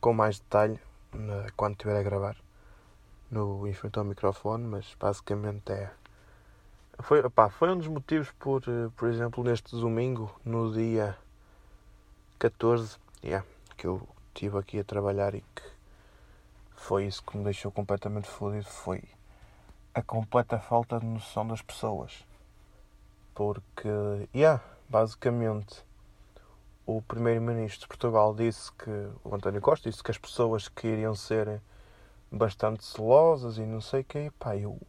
com 0.00 0.12
mais 0.12 0.38
detalhe 0.38 0.80
né, 1.14 1.46
quando 1.56 1.72
estiver 1.72 1.96
a 1.96 2.02
gravar 2.02 2.36
no 3.30 3.66
em 3.66 3.74
ao 3.96 4.04
microfone, 4.04 4.64
mas 4.64 4.94
basicamente 5.00 5.72
é. 5.72 5.90
Foi, 7.00 7.28
pá, 7.30 7.48
foi 7.48 7.70
um 7.70 7.78
dos 7.78 7.88
motivos 7.88 8.30
por, 8.32 8.62
eh, 8.68 8.90
por 8.94 9.08
exemplo, 9.08 9.42
neste 9.42 9.70
domingo, 9.74 10.30
no 10.44 10.70
dia 10.72 11.16
14, 12.38 12.98
yeah, 13.24 13.46
que 13.76 13.86
eu 13.86 14.06
estive 14.28 14.58
aqui 14.58 14.78
a 14.78 14.84
trabalhar 14.84 15.34
e 15.34 15.40
que 15.40 15.62
foi 16.76 17.06
isso 17.06 17.22
que 17.22 17.36
me 17.36 17.44
deixou 17.44 17.72
completamente 17.72 18.28
fodido, 18.28 18.66
foi 18.66 19.02
a 19.94 20.02
completa 20.02 20.58
falta 20.58 21.00
de 21.00 21.06
noção 21.06 21.46
das 21.46 21.62
pessoas. 21.62 22.24
Porque, 23.34 23.88
yeah, 24.34 24.62
basicamente, 24.88 25.82
o 26.86 27.00
primeiro-ministro 27.02 27.82
de 27.82 27.88
Portugal 27.88 28.34
disse 28.34 28.72
que, 28.72 28.90
o 29.24 29.34
António 29.34 29.60
Costa 29.60 29.88
disse 29.88 30.02
que 30.02 30.10
as 30.10 30.18
pessoas 30.18 30.68
que 30.68 30.88
iriam 30.88 31.14
ser 31.14 31.60
bastante 32.30 32.84
celosas 32.84 33.58
e 33.58 33.62
não 33.62 33.80
sei 33.80 34.00
o 34.00 34.04
quê, 34.04 34.32
pá, 34.38 34.56
eu, 34.56 34.80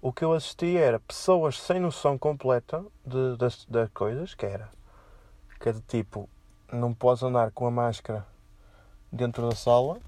o 0.00 0.12
que 0.12 0.24
eu 0.24 0.32
assisti 0.32 0.76
era 0.76 0.98
pessoas 1.00 1.58
sem 1.60 1.80
noção 1.80 2.18
completa 2.18 2.84
de, 3.06 3.36
das, 3.36 3.64
das 3.66 3.88
coisas, 3.90 4.34
que 4.34 4.44
era, 4.44 4.68
que 5.60 5.68
é 5.68 5.72
de 5.72 5.80
tipo, 5.82 6.28
não 6.72 6.92
podes 6.92 7.22
andar 7.22 7.50
com 7.52 7.66
a 7.66 7.70
máscara 7.70 8.26
dentro 9.10 9.48
da 9.48 9.54
sala, 9.54 10.00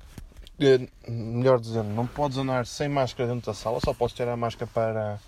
eh, 0.59 0.89
melhor 1.09 1.59
dizendo, 1.59 1.89
não 1.91 2.07
podes 2.07 2.39
andar 2.39 2.67
sem 2.67 2.89
máscara 2.89 3.29
dentro 3.29 3.47
da 3.47 3.55
sala, 3.55 3.81
só 3.81 3.95
podes 3.95 4.15
ter 4.15 4.29
a 4.29 4.37
máscara 4.37 4.71
para 4.73 5.21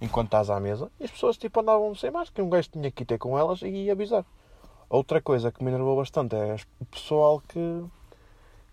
enquanto 0.00 0.28
estás 0.28 0.50
à 0.50 0.58
mesa. 0.58 0.90
E 0.98 1.04
as 1.04 1.10
pessoas 1.10 1.36
tipo 1.36 1.60
andavam 1.60 1.94
sem 1.94 2.10
máscara, 2.10 2.44
um 2.44 2.50
gajo 2.50 2.70
tinha 2.70 2.90
que 2.90 3.02
ir 3.02 3.06
ter 3.06 3.18
com 3.18 3.38
elas 3.38 3.60
e 3.62 3.90
avisar. 3.90 4.24
Outra 4.90 5.22
coisa 5.22 5.52
que 5.52 5.62
me 5.62 5.70
enervou 5.70 5.96
bastante 5.96 6.34
é 6.34 6.56
o 6.80 6.84
pessoal 6.84 7.40
que, 7.46 7.84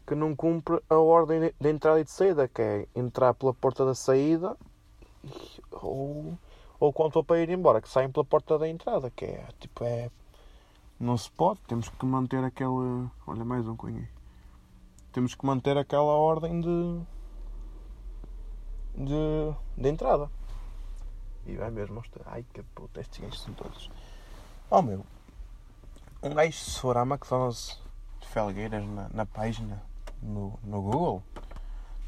que 0.07 0.15
não 0.15 0.35
cumpre 0.35 0.81
a 0.89 0.95
ordem 0.95 1.53
de 1.59 1.69
entrada 1.69 1.99
e 1.99 2.03
de 2.03 2.09
saída, 2.09 2.47
que 2.47 2.59
é 2.59 2.87
entrar 2.95 3.35
pela 3.35 3.53
porta 3.53 3.85
da 3.85 3.93
saída 3.93 4.57
ou, 5.71 6.35
ou 6.79 6.89
estou 7.05 7.23
para 7.23 7.39
ir 7.39 7.51
embora, 7.51 7.79
que 7.79 7.87
saem 7.87 8.09
pela 8.09 8.25
porta 8.25 8.57
da 8.57 8.67
entrada, 8.67 9.11
que 9.11 9.25
é 9.25 9.47
tipo 9.59 9.83
é. 9.83 10.09
Não 10.99 11.15
se 11.15 11.29
pode, 11.29 11.59
temos 11.67 11.87
que 11.87 12.05
manter 12.07 12.43
aquele. 12.43 13.07
Olha 13.27 13.45
mais 13.45 13.67
um 13.67 13.75
cunho 13.75 14.07
Temos 15.11 15.35
que 15.35 15.45
manter 15.45 15.77
aquela 15.77 16.13
ordem 16.13 16.59
de. 16.59 16.99
de, 18.95 19.55
de 19.77 19.89
entrada. 19.89 20.31
E 21.45 21.55
vai 21.55 21.69
mesmo 21.69 21.97
mostrar. 21.97 22.23
Ai 22.25 22.43
que 22.51 22.63
puta, 22.63 23.01
estes 23.01 23.19
gajos 23.19 23.43
são 23.43 23.53
todos. 23.53 23.91
Oh 24.71 24.81
meu. 24.81 25.05
Um 26.21 26.33
gajo 26.33 26.57
se 26.57 26.79
for 26.79 26.97
à 26.97 27.03
McDonald's 27.03 27.79
de 28.19 28.27
Felgueiras 28.27 28.83
na, 28.85 29.09
na 29.09 29.25
página, 29.25 29.81
no, 30.21 30.59
no 30.63 30.81
Google, 30.81 31.23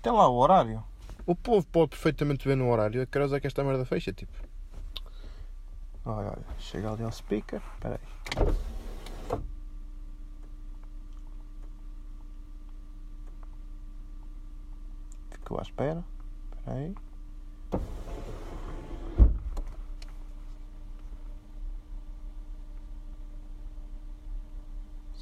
tem 0.02 0.12
lá 0.12 0.28
o 0.28 0.36
horário. 0.36 0.84
O 1.26 1.36
povo 1.36 1.66
pode 1.68 1.90
perfeitamente 1.92 2.48
ver 2.48 2.56
no 2.56 2.70
horário 2.72 3.02
a 3.02 3.06
que 3.06 3.18
horas 3.18 3.34
é 3.34 3.40
que 3.40 3.46
esta 3.46 3.64
merda 3.64 3.86
fecha, 3.86 4.12
tipo. 4.12 4.34
Olha, 6.06 6.30
olha, 6.30 6.46
chega 6.58 6.92
ali 6.92 7.04
ao 7.04 7.12
speaker. 7.12 7.62
Espera 7.76 8.00
aí. 8.02 8.56
Ficou 15.30 15.60
à 15.60 15.62
espera. 15.62 16.04
Espera 16.58 16.78
aí. 16.78 16.96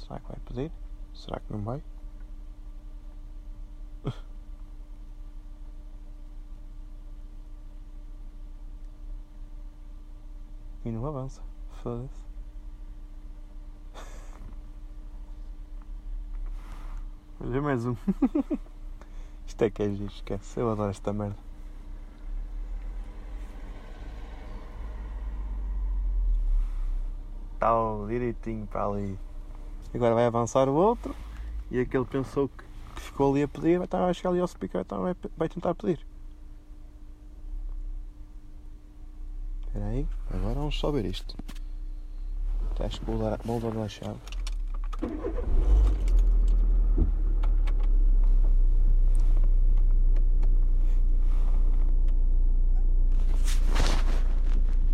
Será 0.08 0.20
que 0.20 0.28
vai 0.28 0.38
pedir? 0.46 0.72
Será 1.12 1.38
que 1.38 1.52
não 1.52 1.60
vai? 1.62 1.82
E 10.84 10.90
não 10.90 11.04
avança. 11.04 11.42
Foda-se. 11.82 12.24
Olha 17.40 17.60
mais 17.60 17.84
um. 17.84 17.94
Isto 19.46 19.64
é 19.64 19.70
que 19.70 19.82
é 19.82 19.90
giro, 19.90 20.10
esquece. 20.10 20.58
Eu 20.58 20.70
adoro 20.70 20.90
esta 20.90 21.12
merda. 21.12 21.36
Tal 27.58 28.06
direitinho 28.06 28.66
para 28.66 28.86
ali. 28.86 29.18
Agora 29.94 30.14
vai 30.14 30.26
avançar 30.26 30.68
o 30.68 30.74
outro 30.74 31.14
e 31.70 31.80
aquele 31.80 32.04
pensou 32.04 32.48
que, 32.48 32.64
que 32.94 33.00
ficou 33.00 33.32
ali 33.32 33.42
a 33.42 33.48
pedir, 33.48 33.78
vai, 33.78 33.86
estar, 33.86 34.06
a 34.06 34.12
chegar 34.12 34.30
ali 34.30 34.40
ao 34.40 34.46
speaker 34.46 34.82
então 34.82 35.02
vai, 35.02 35.16
vai 35.36 35.48
tentar 35.48 35.74
pedir. 35.74 36.06
Espera 39.66 39.86
aí, 39.86 40.06
agora 40.30 40.54
vamos 40.54 40.78
só 40.78 40.90
ver 40.90 41.04
isto. 41.04 41.36
Acho 42.80 43.00
que 43.00 43.06
vou 43.06 43.18
dar, 43.18 43.38
vou 43.44 43.88
chave. 43.88 44.18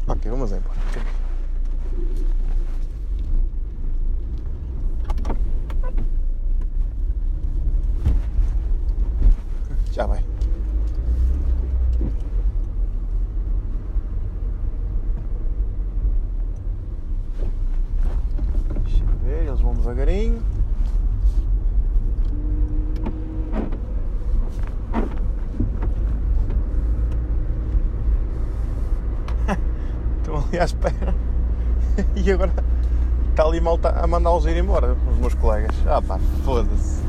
Ok, 0.06 0.30
vamos 0.30 0.52
embora. 0.52 1.23
Já 9.94 10.06
vai. 10.06 10.18
Deixa 18.82 19.04
eu 19.04 19.18
ver, 19.22 19.46
eles 19.46 19.60
vão 19.60 19.74
devagarinho. 19.74 20.42
Estão 30.18 30.38
ali 30.38 30.58
à 30.58 30.64
espera. 30.64 31.14
E 32.16 32.32
agora 32.32 32.50
está 33.30 33.44
ali 33.44 33.60
malta 33.60 33.90
a 33.90 34.04
mandá-los 34.08 34.44
ir 34.46 34.56
embora, 34.56 34.96
os 35.12 35.18
meus 35.18 35.34
colegas. 35.34 35.76
Ah 35.86 36.02
pá, 36.02 36.18
foda-se. 36.44 37.03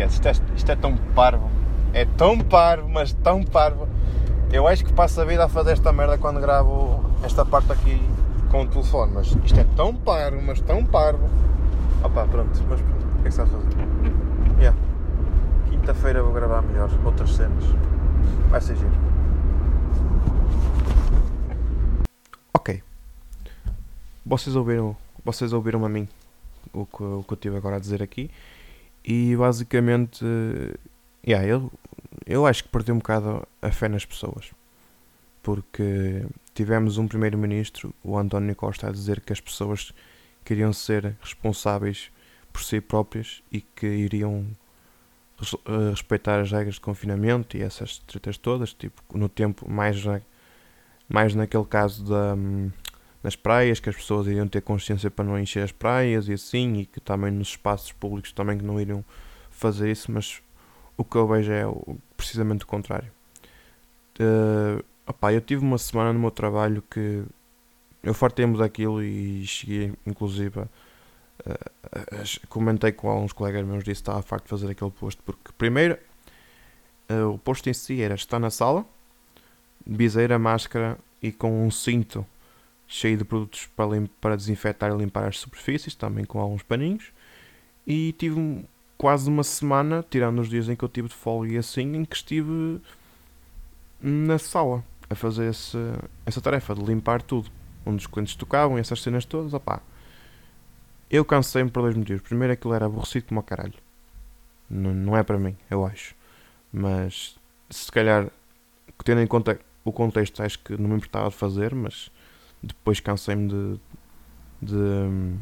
Esquece, 0.00 0.14
isto 0.14 0.26
é, 0.28 0.56
isto 0.56 0.72
é 0.72 0.76
tão 0.76 0.96
parvo. 1.14 1.50
É 1.92 2.04
tão 2.06 2.38
parvo, 2.38 2.88
mas 2.88 3.12
tão 3.12 3.42
parvo. 3.42 3.86
Eu 4.50 4.66
acho 4.66 4.84
que 4.84 4.92
passo 4.92 5.20
a 5.20 5.24
vida 5.26 5.44
a 5.44 5.48
fazer 5.48 5.72
esta 5.72 5.92
merda 5.92 6.16
quando 6.16 6.40
gravo 6.40 7.04
esta 7.22 7.44
parte 7.44 7.70
aqui 7.72 8.00
com 8.50 8.62
o 8.62 8.66
telefone. 8.66 9.12
Mas 9.14 9.26
isto 9.44 9.60
é 9.60 9.64
tão 9.76 9.94
parvo, 9.94 10.40
mas 10.40 10.60
tão 10.62 10.84
parvo. 10.86 11.28
Opa, 12.02 12.26
pronto, 12.26 12.50
mas 12.68 12.80
pronto. 12.80 13.06
O 13.18 13.22
que 13.22 13.28
é 13.28 13.30
que 13.30 13.36
vai 13.36 13.46
fazer? 13.46 13.68
Yeah. 14.58 14.78
Quinta-feira 15.68 16.22
vou 16.22 16.32
gravar 16.32 16.62
melhor, 16.62 16.88
outras 17.04 17.34
cenas. 17.34 17.64
Vai 18.48 18.60
ser 18.62 18.76
giro. 18.76 18.90
Ok. 22.54 22.82
Vocês 24.24 24.56
ouviram, 24.56 24.96
vocês 25.22 25.52
ouviram 25.52 25.84
a 25.84 25.88
mim 25.90 26.08
o 26.72 26.86
que, 26.86 27.02
o 27.02 27.22
que 27.26 27.32
eu 27.34 27.36
tive 27.36 27.56
agora 27.58 27.76
a 27.76 27.78
dizer 27.78 28.02
aqui. 28.02 28.30
E 29.04 29.34
basicamente, 29.36 30.24
yeah, 31.26 31.46
eu, 31.46 31.72
eu 32.26 32.46
acho 32.46 32.64
que 32.64 32.68
perdi 32.68 32.92
um 32.92 32.98
bocado 32.98 33.46
a 33.60 33.70
fé 33.70 33.88
nas 33.88 34.04
pessoas. 34.04 34.50
Porque 35.42 36.26
tivemos 36.54 36.98
um 36.98 37.08
primeiro-ministro, 37.08 37.94
o 38.04 38.18
António 38.18 38.54
Costa, 38.54 38.88
a 38.88 38.92
dizer 38.92 39.20
que 39.20 39.32
as 39.32 39.40
pessoas 39.40 39.92
queriam 40.44 40.72
ser 40.72 41.16
responsáveis 41.20 42.10
por 42.52 42.62
si 42.62 42.80
próprias 42.80 43.42
e 43.50 43.60
que 43.60 43.86
iriam 43.86 44.46
respeitar 45.90 46.40
as 46.40 46.52
regras 46.52 46.74
de 46.74 46.80
confinamento 46.80 47.56
e 47.56 47.62
essas 47.62 47.98
tretas 47.98 48.36
todas, 48.36 48.74
tipo, 48.74 49.02
no 49.16 49.28
tempo 49.28 49.70
mais, 49.70 49.96
mais 51.08 51.34
naquele 51.34 51.64
caso 51.64 52.04
da, 52.04 52.36
nas 53.22 53.36
praias, 53.36 53.80
que 53.80 53.88
as 53.88 53.96
pessoas 53.96 54.26
iriam 54.26 54.48
ter 54.48 54.62
consciência 54.62 55.10
para 55.10 55.24
não 55.24 55.38
encher 55.38 55.62
as 55.62 55.72
praias 55.72 56.28
e 56.28 56.32
assim, 56.32 56.80
e 56.80 56.86
que 56.86 57.00
também 57.00 57.30
nos 57.30 57.48
espaços 57.48 57.92
públicos 57.92 58.32
também 58.32 58.56
que 58.58 58.64
não 58.64 58.80
iriam 58.80 59.04
fazer 59.50 59.90
isso, 59.90 60.10
mas 60.10 60.42
o 60.96 61.04
que 61.04 61.16
eu 61.16 61.26
vejo 61.26 61.52
é 61.52 61.64
precisamente 62.16 62.64
o 62.64 62.66
contrário. 62.66 63.10
Uh, 64.18 64.82
eu 65.32 65.40
tive 65.40 65.64
uma 65.64 65.78
semana 65.78 66.12
no 66.12 66.20
meu 66.20 66.30
trabalho 66.30 66.82
que 66.90 67.24
eu 68.02 68.14
fartei-me 68.14 68.56
daquilo 68.56 69.02
e 69.02 69.46
cheguei 69.46 69.92
inclusive 70.06 70.60
a, 70.60 70.68
a, 71.44 72.22
a, 72.22 72.46
comentei 72.48 72.92
com 72.92 73.08
alguns 73.08 73.32
colegas 73.32 73.64
meus 73.64 73.82
disse 73.82 74.02
que 74.02 74.10
estava 74.10 74.22
farto 74.22 74.44
de 74.44 74.50
fazer 74.50 74.70
aquele 74.70 74.90
posto 74.90 75.22
porque 75.22 75.52
primeiro 75.56 75.98
uh, 77.10 77.30
o 77.30 77.38
posto 77.38 77.68
em 77.68 77.74
si 77.74 78.00
era 78.02 78.14
estar 78.14 78.38
na 78.38 78.50
sala, 78.50 78.84
biseira, 79.84 80.38
máscara 80.38 80.98
e 81.22 81.32
com 81.32 81.66
um 81.66 81.70
cinto 81.70 82.24
cheio 82.90 83.16
de 83.16 83.24
produtos 83.24 83.68
para, 83.76 83.86
para 84.20 84.36
desinfetar 84.36 84.90
e 84.92 84.96
limpar 84.96 85.28
as 85.28 85.38
superfícies, 85.38 85.94
também 85.94 86.24
com 86.24 86.40
alguns 86.40 86.64
paninhos. 86.64 87.12
E 87.86 88.12
tive 88.18 88.64
quase 88.98 89.30
uma 89.30 89.44
semana, 89.44 90.04
tirando 90.10 90.40
os 90.40 90.48
dias 90.48 90.68
em 90.68 90.74
que 90.74 90.84
eu 90.84 90.88
tive 90.88 91.06
de 91.06 91.14
folga 91.14 91.52
e 91.52 91.56
assim, 91.56 91.96
em 91.96 92.04
que 92.04 92.16
estive 92.16 92.80
na 94.02 94.38
sala 94.38 94.84
a 95.08 95.14
fazer 95.14 95.50
esse, 95.50 95.78
essa 96.26 96.40
tarefa 96.40 96.74
de 96.74 96.82
limpar 96.82 97.22
tudo. 97.22 97.48
Onde 97.86 97.98
os 97.98 98.06
clientes 98.08 98.34
tocavam, 98.34 98.76
essas 98.76 99.00
cenas 99.00 99.24
todas, 99.24 99.54
opá. 99.54 99.80
Eu 101.08 101.24
cansei-me 101.24 101.70
por 101.70 101.82
dois 101.82 101.96
motivos. 101.96 102.22
Primeiro, 102.22 102.52
aquilo 102.52 102.74
era 102.74 102.86
aborrecido 102.86 103.26
como 103.26 103.40
o 103.40 103.42
caralho. 103.42 103.74
Não, 104.68 104.92
não 104.92 105.16
é 105.16 105.22
para 105.22 105.38
mim, 105.38 105.56
eu 105.70 105.86
acho. 105.86 106.14
Mas, 106.72 107.36
se 107.70 107.90
calhar, 107.90 108.28
tendo 109.04 109.20
em 109.20 109.26
conta 109.28 109.60
o 109.84 109.92
contexto, 109.92 110.42
acho 110.42 110.58
que 110.58 110.76
não 110.76 110.90
me 110.90 110.96
importava 110.96 111.30
de 111.30 111.36
fazer, 111.36 111.74
mas 111.74 112.10
depois 112.62 113.00
cansei-me 113.00 113.48
de, 113.48 113.80
de, 114.62 115.36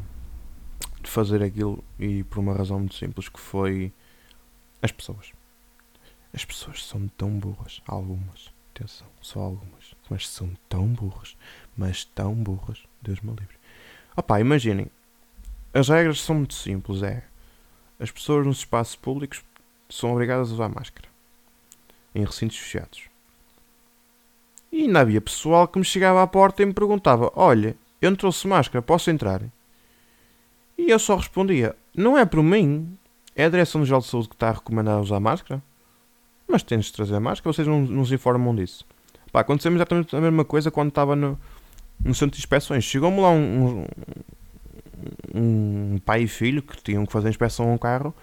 de 1.01 1.09
fazer 1.09 1.43
aquilo 1.43 1.83
e 1.99 2.23
por 2.23 2.39
uma 2.39 2.53
razão 2.53 2.79
muito 2.79 2.95
simples 2.95 3.27
que 3.27 3.39
foi 3.39 3.91
as 4.81 4.91
pessoas. 4.91 5.31
As 6.33 6.45
pessoas 6.45 6.85
são 6.85 7.07
tão 7.09 7.31
burras, 7.39 7.81
algumas, 7.87 8.53
atenção, 8.73 9.07
só 9.19 9.39
algumas, 9.39 9.95
mas 10.09 10.27
são 10.27 10.51
tão 10.69 10.87
burras, 10.87 11.35
mas 11.75 12.05
tão 12.05 12.33
burras, 12.35 12.83
Deus 13.01 13.19
me 13.21 13.31
livre. 13.31 13.57
Opá, 14.15 14.39
imaginem, 14.39 14.87
as 15.73 15.89
regras 15.89 16.21
são 16.21 16.35
muito 16.35 16.53
simples, 16.53 17.01
é, 17.03 17.23
as 17.99 18.11
pessoas 18.11 18.45
nos 18.45 18.59
espaços 18.59 18.95
públicos 18.95 19.43
são 19.89 20.11
obrigadas 20.11 20.51
a 20.51 20.53
usar 20.53 20.69
máscara, 20.69 21.09
em 22.13 22.23
recintos 22.23 22.57
fechados. 22.57 23.08
E 24.71 24.83
ainda 24.83 24.99
havia 24.99 25.19
pessoal 25.19 25.67
que 25.67 25.79
me 25.79 25.85
chegava 25.85 26.21
à 26.21 26.27
porta 26.27 26.61
e 26.61 26.65
me 26.65 26.73
perguntava: 26.73 27.31
Olha, 27.35 27.75
eu 28.01 28.09
não 28.09 28.17
trouxe 28.17 28.47
máscara, 28.47 28.81
posso 28.81 29.09
entrar? 29.09 29.41
E 30.77 30.89
eu 30.89 30.99
só 30.99 31.15
respondia: 31.15 31.75
Não 31.95 32.17
é 32.17 32.25
por 32.25 32.41
mim, 32.43 32.97
é 33.35 33.45
a 33.45 33.49
Direção-Geral 33.49 34.01
de 34.01 34.07
Saúde 34.07 34.29
que 34.29 34.35
está 34.35 34.49
a 34.49 34.53
recomendar 34.53 34.99
usar 34.99 35.19
máscara. 35.19 35.61
Mas 36.47 36.63
tens 36.63 36.85
de 36.85 36.93
trazer 36.93 37.19
máscara, 37.19 37.53
vocês 37.53 37.67
não 37.67 37.81
nos 37.81 38.11
informam 38.11 38.55
disso. 38.55 38.85
Pá, 39.31 39.41
aconteceu 39.41 39.71
exatamente 39.73 40.15
a 40.15 40.21
mesma 40.21 40.43
coisa 40.43 40.71
quando 40.71 40.89
estava 40.89 41.15
no, 41.15 41.39
no 42.03 42.15
centro 42.15 42.35
de 42.35 42.41
inspeções. 42.41 42.83
Chegou-me 42.83 43.19
lá 43.19 43.29
um, 43.29 43.85
um, 45.33 45.93
um 45.93 45.99
pai 46.03 46.23
e 46.23 46.27
filho 46.27 46.61
que 46.63 46.81
tinham 46.81 47.05
que 47.05 47.13
fazer 47.13 47.29
inspeção 47.29 47.69
a 47.69 47.73
um 47.73 47.77
carro 47.77 48.13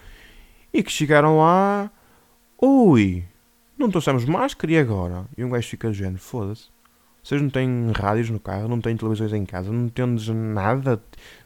e 0.73 0.83
que 0.83 0.91
chegaram 0.91 1.39
lá. 1.39 1.91
Ui, 2.61 3.25
não 3.79 3.91
trouxemos 3.91 4.25
máscara 4.25 4.73
e 4.73 4.79
agora? 4.79 5.25
E 5.37 5.45
um 5.45 5.51
gajo 5.51 5.69
fica 5.69 5.91
de 5.91 5.99
género, 5.99 6.19
foda-se. 6.19 6.69
Vocês 7.23 7.43
não 7.43 7.51
têm 7.51 7.91
rádios 7.93 8.31
no 8.31 8.39
carro, 8.39 8.69
não 8.69 8.81
têm 8.81 8.97
televisões 8.97 9.33
em 9.33 9.45
casa, 9.45 9.73
não 9.73 9.87
entendes 9.87 10.29
nada. 10.29 11.03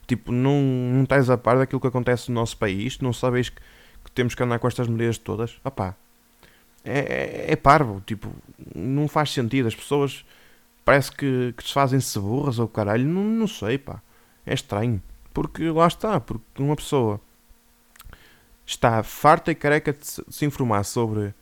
Tipo, 0.06 0.30
não, 0.30 0.60
não 0.60 1.04
estás 1.04 1.30
a 1.30 1.38
par 1.38 1.56
daquilo 1.56 1.80
que 1.80 1.86
acontece 1.86 2.30
no 2.30 2.34
nosso 2.34 2.56
país, 2.56 2.98
não 2.98 3.12
sabes 3.12 3.48
que, 3.48 3.60
que 4.04 4.10
temos 4.12 4.34
que 4.34 4.42
andar 4.42 4.58
com 4.58 4.68
estas 4.68 4.86
medidas 4.88 5.16
todas. 5.16 5.58
Opá, 5.64 5.96
é, 6.84 6.98
é, 6.98 7.52
é 7.52 7.56
parvo, 7.56 8.02
tipo, 8.04 8.30
não 8.74 9.08
faz 9.08 9.30
sentido. 9.32 9.68
As 9.68 9.74
pessoas 9.74 10.24
parece 10.84 11.10
que, 11.12 11.54
que 11.56 11.62
desfazem-se 11.62 12.18
burras 12.18 12.58
ou 12.58 12.68
caralho, 12.68 13.06
não, 13.06 13.24
não 13.24 13.46
sei, 13.46 13.78
pá. 13.78 14.02
É 14.44 14.54
estranho. 14.54 15.02
Porque 15.32 15.70
lá 15.70 15.86
está, 15.86 16.20
porque 16.20 16.62
uma 16.62 16.76
pessoa 16.76 17.20
está 18.66 19.02
farta 19.02 19.50
e 19.50 19.54
careca 19.54 19.96
se, 20.00 20.22
de 20.26 20.34
se 20.34 20.44
informar 20.44 20.84
sobre 20.84 21.34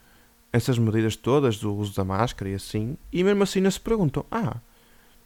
essas 0.52 0.78
medidas 0.78 1.16
todas 1.16 1.58
do 1.58 1.74
uso 1.74 1.94
da 1.94 2.04
máscara 2.04 2.50
e 2.50 2.54
assim, 2.54 2.96
e 3.12 3.22
mesmo 3.22 3.42
assim 3.42 3.61
não 3.61 3.70
se 3.70 3.80
perguntam: 3.80 4.24
Ah, 4.30 4.56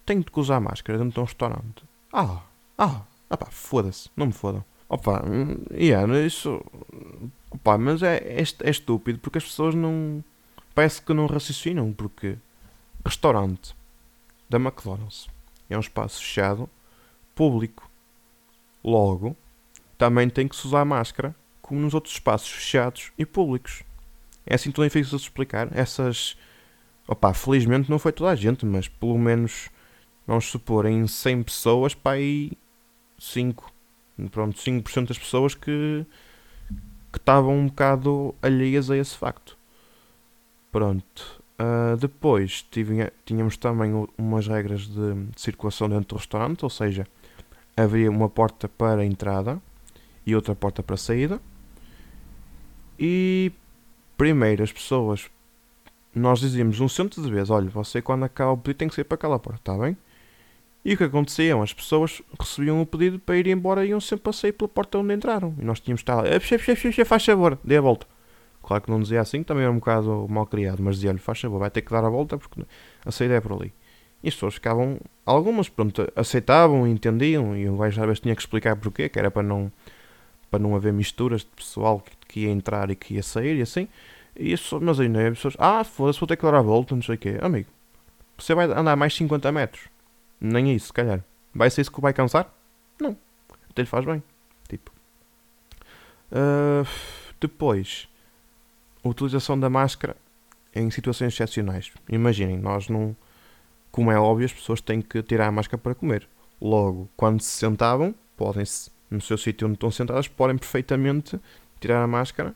tenho 0.04 0.24
que 0.24 0.40
usar 0.40 0.60
máscara 0.60 0.98
dentro 0.98 1.14
de 1.14 1.20
um 1.20 1.24
restaurante. 1.24 1.84
Ah, 2.12 2.42
ah, 2.76 3.02
ah 3.30 3.36
pá, 3.36 3.46
foda-se, 3.50 4.10
não 4.16 4.26
me 4.26 4.32
fodam. 4.32 4.64
Opa, 4.88 5.24
hum, 5.26 5.64
yeah, 5.72 6.06
isso. 6.18 6.62
Opa, 7.50 7.78
mas 7.78 8.02
é, 8.02 8.16
é, 8.16 8.42
é 8.42 8.70
estúpido 8.70 9.18
porque 9.18 9.38
as 9.38 9.44
pessoas 9.44 9.74
não. 9.74 10.22
Parece 10.74 11.02
que 11.02 11.14
não 11.14 11.26
raciocinam, 11.26 11.92
porque 11.92 12.36
restaurante 13.04 13.74
da 14.48 14.58
McDonald's 14.58 15.28
é 15.68 15.76
um 15.76 15.80
espaço 15.80 16.20
fechado, 16.20 16.68
público. 17.34 17.90
Logo, 18.84 19.36
também 19.96 20.28
tem 20.28 20.48
que 20.48 20.56
se 20.56 20.66
usar 20.66 20.84
máscara, 20.84 21.34
como 21.60 21.80
nos 21.80 21.94
outros 21.94 22.14
espaços 22.14 22.50
fechados 22.50 23.12
e 23.16 23.24
públicos. 23.24 23.84
É 24.46 24.54
assim 24.54 24.70
tão 24.70 24.84
difícil 24.84 25.16
de 25.18 25.24
explicar. 25.24 25.68
Essas. 25.76 26.36
Opa, 27.08 27.34
felizmente 27.34 27.90
não 27.90 27.98
foi 27.98 28.12
toda 28.12 28.30
a 28.30 28.36
gente, 28.36 28.66
mas 28.66 28.88
pelo 28.88 29.18
menos, 29.18 29.70
vamos 30.26 30.46
supor, 30.46 30.86
em 30.86 31.06
100 31.06 31.42
pessoas, 31.42 31.96
aí 32.04 32.52
5. 33.18 33.72
Pronto, 34.32 34.58
5% 34.60 35.08
das 35.08 35.18
pessoas 35.18 35.54
que. 35.54 36.06
que 37.12 37.18
estavam 37.18 37.54
um 37.56 37.66
bocado 37.66 38.34
alheias 38.42 38.90
a 38.90 38.96
esse 38.96 39.16
facto. 39.16 39.56
Pronto. 40.70 41.42
Ah, 41.58 41.96
depois 41.98 42.62
tive- 42.62 43.12
tínhamos 43.24 43.56
também 43.56 43.92
umas 44.18 44.46
regras 44.46 44.82
de, 44.88 45.14
de 45.26 45.40
circulação 45.40 45.88
dentro 45.88 46.08
do 46.08 46.16
restaurante, 46.16 46.64
ou 46.64 46.70
seja, 46.70 47.06
havia 47.76 48.10
uma 48.10 48.28
porta 48.28 48.68
para 48.68 49.02
a 49.02 49.06
entrada 49.06 49.60
e 50.26 50.34
outra 50.34 50.54
porta 50.54 50.82
para 50.82 50.94
a 50.94 50.98
saída. 50.98 51.40
E 52.98 53.52
primeiro 54.22 54.62
as 54.62 54.70
pessoas, 54.70 55.28
nós 56.14 56.38
dizíamos 56.38 56.78
um 56.78 56.86
centro 56.86 57.20
de 57.20 57.28
vez: 57.28 57.50
olha, 57.50 57.68
você 57.68 58.00
quando 58.00 58.22
acaba 58.22 58.52
o 58.52 58.56
pedido 58.56 58.78
tem 58.78 58.88
que 58.88 58.94
sair 58.94 59.02
para 59.02 59.16
aquela 59.16 59.36
porta, 59.36 59.58
está 59.58 59.76
bem? 59.76 59.96
E 60.84 60.94
o 60.94 60.96
que 60.96 61.02
acontecia? 61.02 61.60
As 61.60 61.74
pessoas 61.74 62.22
recebiam 62.38 62.80
o 62.80 62.86
pedido 62.86 63.18
para 63.18 63.36
ir 63.36 63.48
embora 63.48 63.84
e 63.84 63.88
iam 63.88 64.00
sempre 64.00 64.30
a 64.30 64.32
sair 64.32 64.52
pela 64.52 64.68
porta 64.68 64.98
onde 64.98 65.12
entraram. 65.12 65.52
E 65.58 65.64
nós 65.64 65.80
tínhamos 65.80 65.98
de 65.98 66.02
estar 66.04 66.14
lá: 66.14 66.28
"Eh, 66.28 66.38
chefe, 66.38 66.66
chefe, 66.66 66.92
chefe, 66.92 67.04
faz 67.04 67.24
favor, 67.24 67.58
dê 67.64 67.76
a 67.78 67.80
volta. 67.80 68.06
Claro 68.62 68.84
que 68.84 68.90
não 68.92 69.00
dizia 69.00 69.20
assim, 69.20 69.42
também 69.42 69.64
era 69.64 69.72
um 69.72 69.80
bocado 69.80 70.28
mal 70.30 70.46
criado, 70.46 70.80
mas 70.80 70.94
dizia-lhe: 70.96 71.18
faz 71.18 71.40
favor, 71.40 71.58
vai 71.58 71.70
ter 71.70 71.82
que 71.82 71.90
dar 71.90 72.04
a 72.04 72.08
volta 72.08 72.38
porque 72.38 72.62
a 73.04 73.10
saída 73.10 73.34
é 73.34 73.40
por 73.40 73.54
ali. 73.54 73.72
E 74.22 74.28
as 74.28 74.34
pessoas 74.34 74.54
ficavam, 74.54 75.00
algumas, 75.26 75.68
pronto, 75.68 76.06
aceitavam, 76.14 76.86
entendiam, 76.86 77.56
e 77.56 77.68
o 77.68 77.76
gajo 77.76 78.00
às 78.00 78.06
vezes 78.06 78.20
tinha 78.20 78.36
que 78.36 78.42
explicar 78.42 78.76
porquê, 78.76 79.08
que 79.08 79.18
era 79.18 79.32
para 79.32 79.42
não, 79.42 79.72
para 80.48 80.60
não 80.60 80.76
haver 80.76 80.92
misturas 80.92 81.40
de 81.40 81.48
pessoal 81.48 81.98
que, 81.98 82.12
que 82.32 82.40
ia 82.40 82.50
entrar 82.50 82.90
e 82.90 82.96
que 82.96 83.14
ia 83.14 83.22
sair 83.22 83.58
e 83.58 83.62
assim. 83.62 83.86
E 84.34 84.54
as 84.54 84.72
mas 84.80 84.98
ainda 84.98 85.28
as 85.28 85.34
pessoas, 85.34 85.54
ah, 85.58 85.84
foda-se, 85.84 86.18
vou 86.18 86.26
ter 86.26 86.36
que 86.36 86.42
dar 86.42 86.54
a 86.54 86.62
volta, 86.62 86.94
não 86.94 87.02
sei 87.02 87.16
o 87.16 87.18
quê. 87.18 87.38
Amigo, 87.42 87.68
você 88.38 88.54
vai 88.54 88.66
andar 88.66 88.96
mais 88.96 89.14
50 89.14 89.52
metros. 89.52 89.88
Nem 90.40 90.70
é 90.70 90.74
isso, 90.74 90.86
se 90.86 90.92
calhar. 90.92 91.22
Vai 91.54 91.70
ser 91.70 91.82
isso 91.82 91.92
que 91.92 92.00
vai 92.00 92.14
cansar? 92.14 92.52
Não. 92.98 93.16
Até 93.68 93.82
lhe 93.82 93.88
faz 93.88 94.04
bem. 94.06 94.22
Tipo. 94.68 94.90
Ah, 96.32 96.84
depois, 97.38 98.08
utilização 99.04 99.60
da 99.60 99.68
máscara 99.68 100.16
em 100.74 100.90
situações 100.90 101.34
excepcionais. 101.34 101.92
Imaginem, 102.08 102.58
nós 102.58 102.88
não. 102.88 103.14
Como 103.90 104.10
é 104.10 104.18
óbvio, 104.18 104.46
as 104.46 104.52
pessoas 104.52 104.80
têm 104.80 105.02
que 105.02 105.22
tirar 105.22 105.48
a 105.48 105.52
máscara 105.52 105.76
para 105.76 105.94
comer. 105.94 106.26
Logo, 106.58 107.10
quando 107.14 107.42
se 107.42 107.50
sentavam, 107.50 108.14
podem-se, 108.38 108.90
no 109.10 109.20
seu 109.20 109.36
sítio 109.36 109.66
onde 109.66 109.74
estão 109.74 109.90
sentadas, 109.90 110.28
podem 110.28 110.56
perfeitamente 110.56 111.38
tirar 111.82 112.02
a 112.02 112.06
máscara 112.06 112.54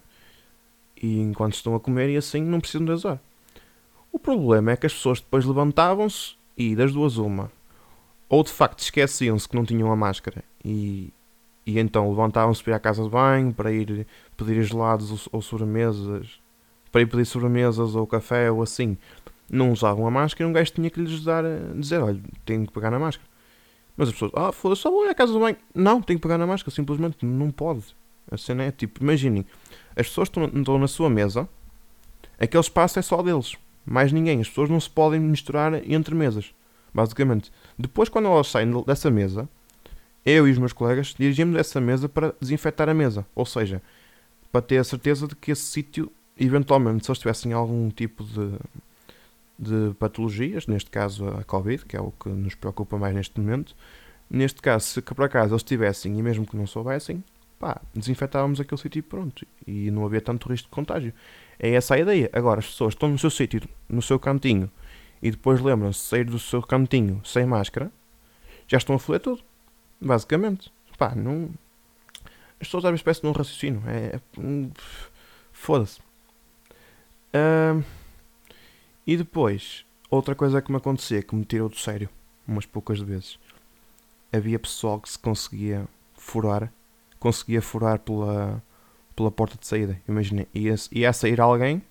e 1.01 1.21
enquanto 1.21 1.55
estão 1.55 1.75
a 1.75 1.81
comer 1.81 2.09
e 2.11 2.17
assim 2.17 2.43
não 2.43 2.61
precisam 2.61 2.85
de 2.85 2.93
usar. 2.93 3.21
O 4.11 4.19
problema 4.19 4.73
é 4.73 4.77
que 4.77 4.87
as 4.87 4.95
pessoas 4.95 5.21
depois 5.21 5.45
levantavam-se 5.45 6.37
e 6.57 6.75
das 6.75 6.93
duas 6.93 7.19
uma. 7.19 7.51
Ou 8.29 8.43
de 8.43 8.51
facto 8.51 8.81
esqueciam-se 8.81 9.49
que 9.49 9.55
não 9.55 9.65
tinham 9.65 9.93
a 9.93 9.97
máscara 9.97 10.43
e, 10.65 11.13
e 11.67 11.79
então 11.79 12.09
levantavam-se 12.09 12.63
para 12.63 12.73
ir 12.73 12.77
à 12.77 12.81
casa 12.81 13.03
de 13.03 13.11
banho, 13.11 13.53
para 13.53 13.71
ir 13.71 14.07
pedir 14.37 14.63
gelados 14.63 15.11
ou, 15.11 15.19
ou 15.33 15.43
sobremesas, 15.43 16.41
para 16.91 17.03
ir 17.03 17.07
pedir 17.07 17.27
sobremesas 17.27 17.95
ou 17.95 18.07
café 18.07 18.51
ou 18.51 18.63
assim. 18.63 18.97
Não 19.49 19.71
usavam 19.71 20.07
a 20.07 20.11
máscara 20.11 20.49
e 20.49 20.51
um 20.51 20.53
gajo 20.53 20.73
tinha 20.73 20.91
que 20.91 21.01
lhes 21.01 21.23
dar, 21.23 21.45
dizer, 21.79 22.01
olha, 22.01 22.21
tenho 22.45 22.67
que 22.67 22.73
pegar 22.73 22.91
na 22.91 22.99
máscara. 22.99 23.29
Mas 23.97 24.09
as 24.09 24.15
pessoas, 24.15 24.33
ah, 24.35 24.51
foda-se, 24.51 24.83
só 24.83 24.91
vou 24.91 25.05
ir 25.07 25.09
à 25.09 25.15
casa 25.15 25.33
do 25.33 25.39
banho. 25.41 25.57
Não, 25.75 26.03
tenho 26.03 26.19
que 26.19 26.23
pegar 26.23 26.37
na 26.37 26.47
máscara, 26.47 26.75
simplesmente 26.75 27.25
não 27.25 27.51
pode. 27.51 27.85
A 28.31 28.37
cena 28.37 28.65
é 28.65 28.71
tipo, 28.71 29.03
imaginem, 29.03 29.47
as 29.95 30.09
pessoas 30.09 30.29
estão, 30.29 30.79
na 30.79 30.89
sua 30.89 31.09
mesa, 31.09 31.49
aquele 32.39 32.61
espaço 32.61 32.99
é 32.99 33.03
só 33.03 33.23
deles, 33.23 33.57
mais 33.85 34.13
ninguém. 34.13 34.41
As 34.41 34.49
pessoas 34.49 34.69
não 34.69 34.81
se 34.81 34.91
podem 34.91 35.21
misturar 35.21 35.75
entre 35.89 36.15
mesas, 36.15 36.53
basicamente. 36.93 37.53
Depois, 37.79 38.09
quando 38.09 38.27
elas 38.27 38.49
saem 38.49 38.71
dessa 38.85 39.11
mesa, 39.11 39.49
eu 40.25 40.49
e 40.49 40.51
os 40.51 40.59
meus 40.59 40.73
colegas 40.73 41.15
dirigimos 41.17 41.55
dessa 41.55 41.81
mesa 41.81 42.09
para 42.09 42.35
desinfetar 42.41 42.89
a 42.89 42.95
mesa. 42.95 43.25
Ou 43.35 43.47
seja, 43.47 43.81
para 44.51 44.61
ter 44.61 44.79
a 44.79 44.85
certeza 44.85 45.29
de 45.29 45.37
que 45.37 45.53
esse 45.53 45.63
sítio, 45.63 46.11
eventualmente, 46.37 47.05
se 47.05 47.11
eles 47.11 47.21
tivessem 47.21 47.53
algum 47.53 47.89
tipo 47.91 48.25
de, 48.25 48.59
de 49.57 49.95
patologias, 49.95 50.67
neste 50.67 50.91
caso 50.91 51.29
a 51.29 51.45
Covid, 51.45 51.85
que 51.85 51.97
é 51.97 52.01
o 52.01 52.11
que 52.11 52.29
nos 52.29 52.57
preocupa 52.57 52.99
mais 52.99 53.15
neste 53.15 53.39
momento, 53.41 53.77
neste 54.29 54.61
caso, 54.61 54.87
se 54.87 55.01
por 55.01 55.25
acaso 55.25 55.53
eles 55.53 55.63
tivessem, 55.63 56.19
e 56.19 56.23
mesmo 56.23 56.45
que 56.45 56.57
não 56.57 56.67
soubessem, 56.67 57.23
pá, 57.59 57.81
desinfetávamos 57.95 58.61
aquele 58.61 58.81
sítio 58.81 59.01
e 59.01 59.03
pronto. 59.03 59.47
E 59.67 59.91
não 59.91 60.05
havia 60.05 60.21
tanto 60.21 60.49
risco 60.49 60.69
de 60.69 60.75
contágio. 60.75 61.13
É 61.59 61.71
essa 61.71 61.95
a 61.95 61.99
ideia. 61.99 62.31
Agora, 62.33 62.61
as 62.61 62.67
pessoas 62.67 62.95
estão 62.95 63.09
no 63.09 63.19
seu 63.19 63.31
sítio, 63.31 63.63
no 63.89 64.03
seu 64.03 64.19
cantinho, 64.19 64.71
e 65.23 65.31
depois 65.31 65.61
lembram-se 65.61 66.01
de 66.01 66.07
sair 66.07 66.25
do 66.25 66.39
seu 66.39 66.63
cantinho 66.63 67.21
sem 67.25 67.47
máscara, 67.47 67.91
já 68.69 68.79
estão 68.79 68.97
a 68.97 68.99
foder 68.99 69.21
tudo. 69.21 69.43
Basicamente. 70.01 70.73
Pá, 70.99 71.15
não. 71.15 71.51
As 72.61 72.69
pessoas 72.69 72.85
às 72.85 72.91
vezes 72.91 73.03
parecem 73.03 73.25
num 73.25 73.37
raciocínio. 73.37 73.83
É. 73.87 74.17
é 74.17 74.21
Foda-se. 75.53 76.01
Uh, 77.33 77.83
e 79.07 79.17
depois, 79.17 79.85
outra 80.11 80.35
coisa 80.35 80.61
que 80.61 80.71
me 80.71 80.79
acontecia 80.79 81.23
que 81.23 81.35
me 81.35 81.45
tirou 81.45 81.69
do 81.69 81.77
sério, 81.77 82.09
umas 82.47 82.67
poucas 82.67 82.99
vezes, 82.99 83.39
havia 84.33 84.59
pessoal 84.59 85.01
que 85.01 85.09
se 85.09 85.19
conseguia 85.19 85.89
furar, 86.15 86.73
conseguia 87.19 87.63
furar 87.63 87.99
pela, 87.99 88.63
pela 89.15 89.31
porta 89.31 89.57
de 89.59 89.67
saída. 89.67 90.01
Imagina, 90.09 90.47
ia, 90.55 90.75
ia 90.93 91.13
sair 91.13 91.41
alguém 91.41 91.83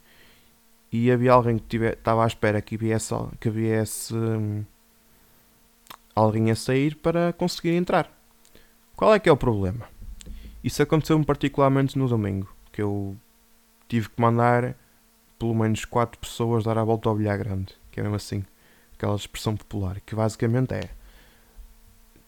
e 0.92 1.12
havia 1.12 1.34
alguém 1.34 1.58
que 1.58 1.78
estava 1.78 2.24
à 2.24 2.28
espera 2.28 2.62
que 2.62 2.78
viesse, 2.78 3.14
que 3.40 3.50
viesse 3.50 4.14
hum, 4.14 4.64
alguém 6.16 6.52
a 6.52 6.56
sair 6.56 6.96
para 6.96 7.34
conseguir 7.34 7.76
entrar. 7.76 8.12
Qual 8.96 9.14
é 9.14 9.20
que 9.20 9.28
é 9.28 9.32
o 9.32 9.38
problema? 9.38 9.88
Isso 10.64 10.82
aconteceu-me 10.82 11.26
particularmente 11.26 11.98
no 11.98 12.08
domingo, 12.08 12.48
que 12.72 12.82
eu 12.82 13.16
tive 13.88 14.10
que 14.10 14.22
mandar 14.22 14.76
pelo 15.38 15.54
menos 15.54 15.86
4 15.86 16.18
pessoas 16.20 16.64
dar 16.64 16.78
a 16.78 16.84
volta 16.84 17.10
ao 17.10 17.16
bilhar 17.16 17.38
grande, 17.38 17.76
que 17.92 18.00
é 18.00 18.04
mesmo 18.04 18.16
assim, 18.16 18.44
aquela 18.94 19.16
expressão 19.16 19.56
popular, 19.56 20.00
que 20.00 20.16
basicamente 20.16 20.74
é 20.74 20.90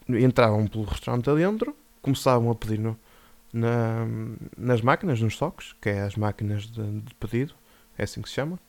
entravam 0.10 0.68
pelo 0.68 0.86
restaurante 0.86 1.30
adentro, 1.30 1.76
começavam 2.02 2.50
a 2.52 2.56
pedir 2.56 2.80
no, 2.80 2.98
na, 3.54 4.06
nas 4.58 4.82
máquinas, 4.82 5.22
nos 5.22 5.38
toques, 5.38 5.74
que 5.82 5.90
é 5.90 6.02
as 6.02 6.16
máquinas 6.16 6.64
de, 6.64 7.02
de 7.02 7.16
pedido, 7.16 7.54
é 7.98 8.04
assim 8.04 8.22
que 8.22 8.30
se 8.30 8.36
chama, 8.36 8.60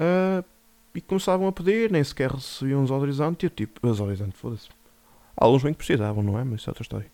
uh, 0.00 0.44
e 0.94 1.00
começavam 1.00 1.46
a 1.48 1.52
pedir, 1.52 1.90
nem 1.90 2.02
sequer 2.02 2.30
recebiam 2.30 2.82
os 2.82 2.90
autorizantes, 2.90 3.42
e 3.42 3.46
eu 3.46 3.50
tipo, 3.50 3.86
os 3.86 4.00
autorizantes, 4.00 4.40
foda-se. 4.40 4.68
Alguns 5.36 5.62
bem 5.62 5.72
que 5.72 5.78
precisavam, 5.78 6.22
não 6.22 6.38
é? 6.38 6.44
Mas 6.44 6.60
isso 6.60 6.70
é 6.70 6.72
outra 6.72 6.82
história. 6.82 7.10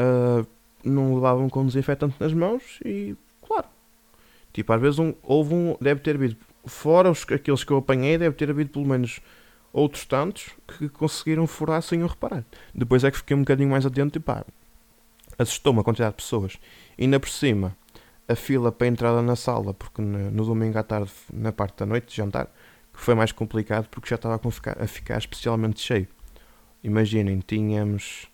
Uh, 0.00 0.46
não 0.82 1.14
levavam 1.14 1.48
com 1.48 1.66
desinfetante 1.66 2.16
nas 2.18 2.32
mãos 2.32 2.80
e, 2.84 3.14
claro, 3.46 3.66
tipo, 4.52 4.72
às 4.72 4.80
vezes 4.80 4.98
um, 4.98 5.12
houve 5.22 5.54
um, 5.54 5.76
deve 5.80 6.00
ter 6.00 6.14
havido, 6.14 6.36
fora 6.64 7.10
os, 7.10 7.26
aqueles 7.30 7.64
que 7.64 7.72
eu 7.72 7.78
apanhei, 7.78 8.16
deve 8.16 8.34
ter 8.36 8.48
havido 8.50 8.70
pelo 8.70 8.86
menos 8.86 9.20
outros 9.72 10.06
tantos 10.06 10.50
que 10.66 10.88
conseguiram 10.88 11.46
furar 11.46 11.82
sem 11.82 12.00
eu 12.00 12.06
reparar. 12.06 12.44
Depois 12.74 13.04
é 13.04 13.10
que 13.10 13.18
fiquei 13.18 13.36
um 13.36 13.40
bocadinho 13.40 13.70
mais 13.70 13.84
atento 13.84 14.18
e 14.18 14.20
pá, 14.20 14.44
assustou-me 15.38 15.80
a 15.80 15.84
quantidade 15.84 16.12
de 16.12 16.16
pessoas. 16.16 16.58
E 16.98 17.04
ainda 17.04 17.20
por 17.20 17.28
cima, 17.28 17.76
a 18.26 18.34
fila 18.34 18.70
para 18.70 18.86
a 18.86 18.90
entrada 18.90 19.22
na 19.22 19.36
sala, 19.36 19.72
porque 19.72 20.02
no, 20.02 20.44
domingo 20.44 20.78
à 20.78 20.82
tarde, 20.82 21.10
na 21.32 21.52
parte 21.52 21.78
da 21.78 21.86
noite, 21.86 22.08
de 22.08 22.16
jantar, 22.16 22.46
que 22.92 23.00
foi 23.00 23.14
mais 23.14 23.32
complicado 23.32 23.88
porque 23.88 24.08
já 24.08 24.16
estava 24.16 24.34
a 24.34 24.50
ficar, 24.50 24.82
a 24.82 24.86
ficar 24.86 25.18
especialmente 25.18 25.80
cheio. 25.80 26.08
Imaginem, 26.82 27.40
tínhamos 27.40 28.28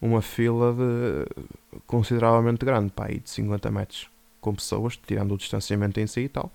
uma 0.00 0.22
fila 0.22 0.72
de 0.72 1.80
consideravelmente 1.86 2.64
grande, 2.64 2.90
pá, 2.90 3.06
de 3.06 3.22
50 3.24 3.70
metros, 3.70 4.10
com 4.40 4.54
pessoas, 4.54 4.96
tirando 4.96 5.32
o 5.32 5.38
distanciamento 5.38 6.00
em 6.00 6.06
si 6.06 6.22
e 6.22 6.28
tal. 6.28 6.50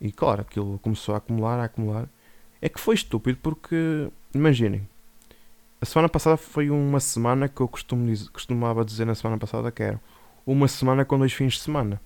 E 0.00 0.10
claro, 0.10 0.42
aquilo 0.42 0.78
começou 0.80 1.14
a 1.14 1.18
acumular, 1.18 1.58
a 1.60 1.64
acumular. 1.64 2.08
É 2.60 2.68
que 2.68 2.80
foi 2.80 2.94
estúpido 2.94 3.38
porque, 3.42 4.10
imaginem, 4.34 4.88
a 5.80 5.84
semana 5.84 6.08
passada 6.08 6.36
foi 6.36 6.70
uma 6.70 7.00
semana 7.00 7.48
que 7.48 7.60
eu 7.60 7.68
costumo 7.68 8.12
costumava 8.32 8.84
dizer 8.84 9.04
na 9.04 9.14
semana 9.14 9.38
passada 9.38 9.70
que 9.70 9.82
era 9.82 10.00
uma 10.46 10.68
semana 10.68 11.04
com 11.04 11.18
dois 11.18 11.32
fins 11.32 11.54
de 11.54 11.60
semana. 11.60 12.00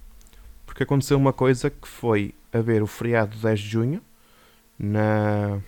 Porque 0.66 0.82
aconteceu 0.82 1.16
uma 1.16 1.32
coisa 1.32 1.70
que 1.70 1.86
foi 1.86 2.34
haver 2.52 2.82
o 2.82 2.86
feriado 2.86 3.36
de 3.36 3.42
10 3.42 3.60
de 3.60 3.68
junho, 3.68 4.02
na 4.78 5.60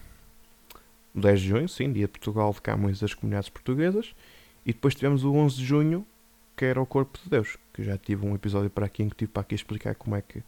10 1.15 1.41
de 1.41 1.49
junho, 1.49 1.69
sim, 1.69 1.93
dia 1.93 2.07
de 2.07 2.13
Portugal 2.13 2.53
de 2.53 2.61
Camões 2.61 3.01
das 3.01 3.15
comunidades 3.15 3.49
portuguesas, 3.49 4.15
e 4.65 4.73
depois 4.73 4.95
tivemos 4.95 5.25
o 5.25 5.33
11 5.35 5.57
de 5.57 5.65
junho, 5.65 6.07
que 6.57 6.65
era 6.65 6.81
o 6.81 6.87
Corpo 6.87 7.19
de 7.23 7.29
Deus, 7.29 7.57
que 7.73 7.83
já 7.83 7.99
tive 7.99 8.27
um 8.27 8.35
episódio 8.35 8.71
para 8.71 8.87
aqui 8.87 9.03
em 9.03 9.09
que 9.09 9.17
tive 9.17 9.33
para 9.33 9.43
aqui 9.43 9.55
explicar 9.55 9.95
como 9.95 10.17
é 10.17 10.23
que 10.23 10.43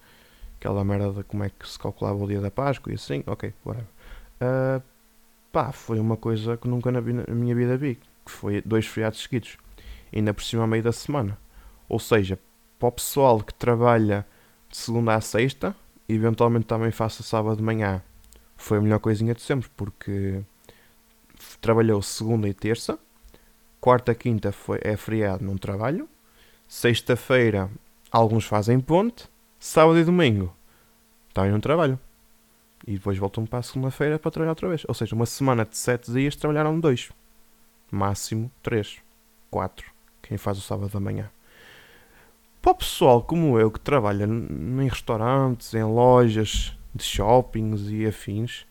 aquela 0.58 0.84
merda 0.84 1.22
como 1.24 1.44
é 1.44 1.50
que 1.50 1.68
se 1.68 1.78
calculava 1.78 2.22
o 2.22 2.26
dia 2.26 2.40
da 2.40 2.50
Páscoa 2.50 2.92
e 2.92 2.94
assim, 2.94 3.22
ok, 3.26 3.52
whatever. 3.64 3.88
Uh, 4.40 4.82
pá, 5.54 5.70
foi 5.70 6.00
uma 6.00 6.16
coisa 6.16 6.56
que 6.56 6.66
nunca 6.66 6.90
na, 6.90 7.00
na, 7.00 7.24
minha 7.32 7.54
vida 7.54 7.76
vi, 7.76 7.94
que 8.26 8.30
foi 8.32 8.60
dois 8.60 8.84
feriados 8.86 9.22
seguidos, 9.22 9.56
ainda 10.12 10.34
por 10.34 10.42
cima 10.42 10.64
a 10.64 10.66
meio 10.66 10.82
da 10.82 10.90
semana. 10.90 11.38
Ou 11.88 12.00
seja, 12.00 12.36
para 12.76 12.88
o 12.88 12.92
pessoal 12.92 13.40
que 13.40 13.54
trabalha 13.54 14.26
de 14.68 14.76
segunda 14.76 15.14
a 15.14 15.20
sexta, 15.20 15.72
eventualmente 16.08 16.66
também 16.66 16.90
faça 16.90 17.22
sábado 17.22 17.58
de 17.58 17.62
manhã, 17.62 18.02
foi 18.56 18.78
a 18.78 18.80
melhor 18.80 18.98
coisinha 18.98 19.32
de 19.32 19.42
sempre, 19.42 19.70
porque 19.76 20.42
trabalhou 21.60 22.02
segunda 22.02 22.48
e 22.48 22.52
terça, 22.52 22.98
quarta, 23.80 24.12
quinta 24.12 24.50
foi, 24.50 24.80
é 24.82 24.96
feriado, 24.96 25.44
não 25.44 25.56
trabalho, 25.56 26.08
sexta-feira 26.66 27.70
alguns 28.10 28.44
fazem 28.44 28.80
ponte, 28.80 29.28
sábado 29.60 30.00
e 30.00 30.04
domingo 30.04 30.52
também 31.32 31.52
não 31.52 31.60
trabalho. 31.60 31.98
E 32.86 32.94
depois 32.94 33.16
voltam 33.16 33.46
para 33.46 33.60
a 33.60 33.62
segunda-feira 33.62 34.18
para 34.18 34.30
trabalhar 34.30 34.52
outra 34.52 34.68
vez. 34.68 34.84
Ou 34.86 34.94
seja, 34.94 35.14
uma 35.14 35.26
semana 35.26 35.64
de 35.64 35.76
7 35.76 36.12
dias 36.12 36.36
trabalharam 36.36 36.78
dois. 36.78 37.10
Máximo 37.90 38.50
3, 38.62 38.98
4. 39.50 39.90
Quem 40.22 40.36
faz 40.36 40.58
o 40.58 40.60
sábado 40.60 40.90
da 40.90 41.00
manhã. 41.00 41.30
Para 42.60 42.72
o 42.72 42.76
pessoal 42.76 43.22
como 43.22 43.58
eu 43.58 43.70
que 43.70 43.80
trabalha 43.80 44.24
em 44.24 44.88
restaurantes, 44.88 45.74
em 45.74 45.84
lojas 45.84 46.76
de 46.94 47.04
shoppings 47.04 47.90
e 47.90 48.06
afins, 48.06 48.66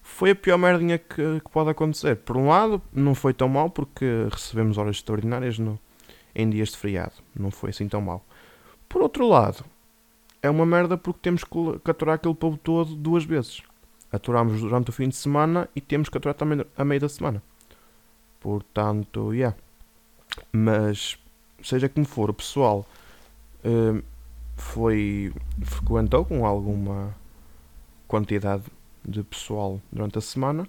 foi 0.00 0.30
a 0.30 0.36
pior 0.36 0.56
merdinha 0.56 0.98
que, 0.98 1.40
que, 1.40 1.50
pode 1.50 1.70
acontecer. 1.70 2.16
Por 2.16 2.36
um 2.36 2.48
lado, 2.48 2.80
não 2.92 3.14
foi 3.14 3.34
tão 3.34 3.48
mal 3.48 3.68
porque 3.68 4.28
recebemos 4.30 4.78
horas 4.78 4.96
extraordinárias 4.96 5.58
no, 5.58 5.78
em 6.34 6.48
dias 6.48 6.70
de 6.70 6.76
feriado. 6.76 7.14
Não 7.34 7.50
foi 7.50 7.70
assim 7.70 7.88
tão 7.88 8.00
mal. 8.00 8.24
Por 8.88 9.02
outro 9.02 9.26
lado, 9.26 9.64
é 10.42 10.50
uma 10.50 10.66
merda 10.66 10.96
porque 10.96 11.20
temos 11.22 11.44
que 11.44 11.90
aturar 11.90 12.16
aquele 12.16 12.34
povo 12.34 12.56
todo 12.56 12.94
duas 12.94 13.24
vezes. 13.24 13.62
Aturamos 14.12 14.60
durante 14.60 14.90
o 14.90 14.92
fim 14.92 15.08
de 15.08 15.16
semana 15.16 15.68
e 15.74 15.80
temos 15.80 16.08
que 16.08 16.16
aturar 16.16 16.34
também 16.34 16.64
a 16.76 16.84
meio 16.84 17.00
da 17.00 17.08
semana. 17.08 17.42
Portanto, 18.40 19.32
yeah. 19.32 19.56
Mas, 20.52 21.18
seja 21.62 21.88
como 21.88 22.06
for, 22.06 22.30
o 22.30 22.34
pessoal 22.34 22.86
uh, 23.64 24.02
foi 24.56 25.32
frequentou 25.62 26.24
com 26.24 26.46
alguma 26.46 27.14
quantidade 28.06 28.64
de 29.04 29.22
pessoal 29.22 29.80
durante 29.92 30.18
a 30.18 30.20
semana, 30.20 30.68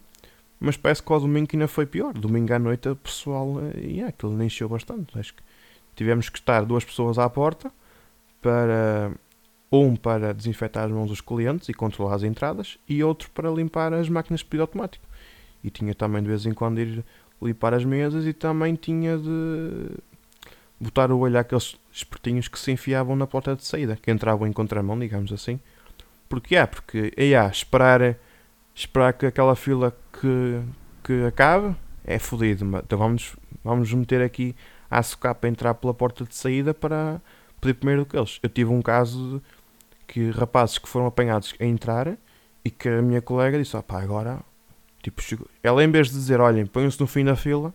mas 0.60 0.76
parece 0.76 1.04
que 1.04 1.14
o 1.14 1.20
domingo 1.20 1.50
ainda 1.54 1.68
foi 1.68 1.86
pior. 1.86 2.14
Domingo 2.14 2.54
à 2.54 2.60
noite 2.60 2.90
o 2.90 2.96
pessoal, 2.96 3.48
uh, 3.48 3.78
yeah, 3.78 4.10
aquilo 4.10 4.42
encheu 4.42 4.68
bastante. 4.68 5.18
Acho 5.20 5.34
que 5.36 5.44
tivemos 5.96 6.30
que 6.30 6.40
estar 6.40 6.66
duas 6.66 6.84
pessoas 6.84 7.20
à 7.20 7.30
porta 7.30 7.72
para 8.42 9.12
um 9.72 9.96
para 9.96 10.34
desinfetar 10.34 10.86
as 10.86 10.92
mãos 10.92 11.10
dos 11.10 11.22
clientes 11.22 11.68
e 11.70 11.74
controlar 11.74 12.16
as 12.16 12.24
entradas, 12.24 12.78
e 12.88 13.04
outro 13.04 13.30
para 13.32 13.50
limpar 13.50 13.94
as 13.94 14.08
máquinas 14.10 14.40
de 14.40 14.46
pedido 14.46 14.64
automático. 14.64 15.06
E 15.64 15.70
tinha 15.70 15.94
também 15.94 16.22
de 16.22 16.30
vez 16.30 16.46
em 16.46 16.54
quando 16.54 16.80
ir 16.80 17.04
limpar 17.42 17.74
as 17.74 17.84
mesas 17.84 18.26
e 18.26 18.34
também 18.34 18.76
tinha 18.76 19.18
de 19.18 19.90
botar 20.80 21.12
o 21.12 21.20
olho 21.20 21.38
àqueles 21.38 21.78
espertinhos 21.92 22.48
que 22.48 22.60
se 22.60 22.72
enfiavam 22.72 23.16
na 23.16 23.28
porta 23.28 23.56
de 23.56 23.66
saída, 23.66 23.96
que 23.96 24.12
entravam 24.12 24.48
em 24.48 24.54
contramão, 24.54 24.98
digamos 24.98 25.32
assim. 25.32 25.60
Porque 26.30 26.56
é, 26.56 26.66
porque 26.66 27.14
é, 27.16 27.32
é 27.32 27.48
esperar, 27.48 28.16
esperar 28.76 29.14
que 29.14 29.26
aquela 29.26 29.56
fila 29.56 29.96
que, 30.14 30.62
que 31.04 31.26
acabe 31.26 31.76
é 32.06 32.20
fodido. 32.20 32.66
Então 32.78 32.98
vamos, 32.98 33.36
vamos 33.64 33.92
meter 33.94 34.22
aqui 34.22 34.56
a 34.90 35.02
socar 35.02 35.36
para 35.36 35.50
entrar 35.50 35.74
pela 35.74 35.94
porta 35.94 36.24
de 36.24 36.36
saída 36.36 36.74
para 36.74 37.22
pedir 37.60 37.74
primeiro 37.74 38.04
do 38.04 38.10
que 38.10 38.18
eles. 38.18 38.40
Eu 38.42 38.50
tive 38.50 38.72
um 38.72 38.82
caso 38.82 39.42
que 40.08 40.32
rapazes 40.32 40.78
que 40.78 40.88
foram 40.88 41.06
apanhados 41.06 41.54
a 41.60 41.66
entrar 41.66 42.18
e 42.64 42.72
que 42.72 42.88
a 42.88 43.02
minha 43.02 43.22
colega 43.22 43.58
disse: 43.58 43.76
opá, 43.76 44.02
agora. 44.02 44.40
Tipo, 45.04 45.22
chegou. 45.22 45.48
ela 45.62 45.84
em 45.84 45.92
vez 45.92 46.08
de 46.08 46.14
dizer: 46.14 46.40
olhem, 46.40 46.66
ponham-se 46.66 47.00
no 47.00 47.08
fim 47.08 47.24
da 47.24 47.36
fila, 47.36 47.74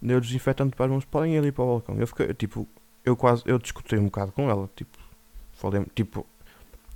deu 0.00 0.20
desinfetante 0.20 0.74
para 0.74 0.90
uns, 0.90 1.04
podem 1.04 1.34
ir 1.34 1.38
ali 1.38 1.52
para 1.52 1.64
o 1.64 1.66
balcão. 1.66 1.96
Eu 1.98 2.06
fiquei, 2.06 2.32
tipo, 2.34 2.66
eu 3.04 3.16
quase, 3.16 3.42
eu 3.46 3.58
discuti 3.58 3.96
um 3.96 4.04
bocado 4.04 4.32
com 4.32 4.48
ela, 4.48 4.68
tipo, 4.74 4.98
falei, 5.52 5.84
tipo, 5.94 6.26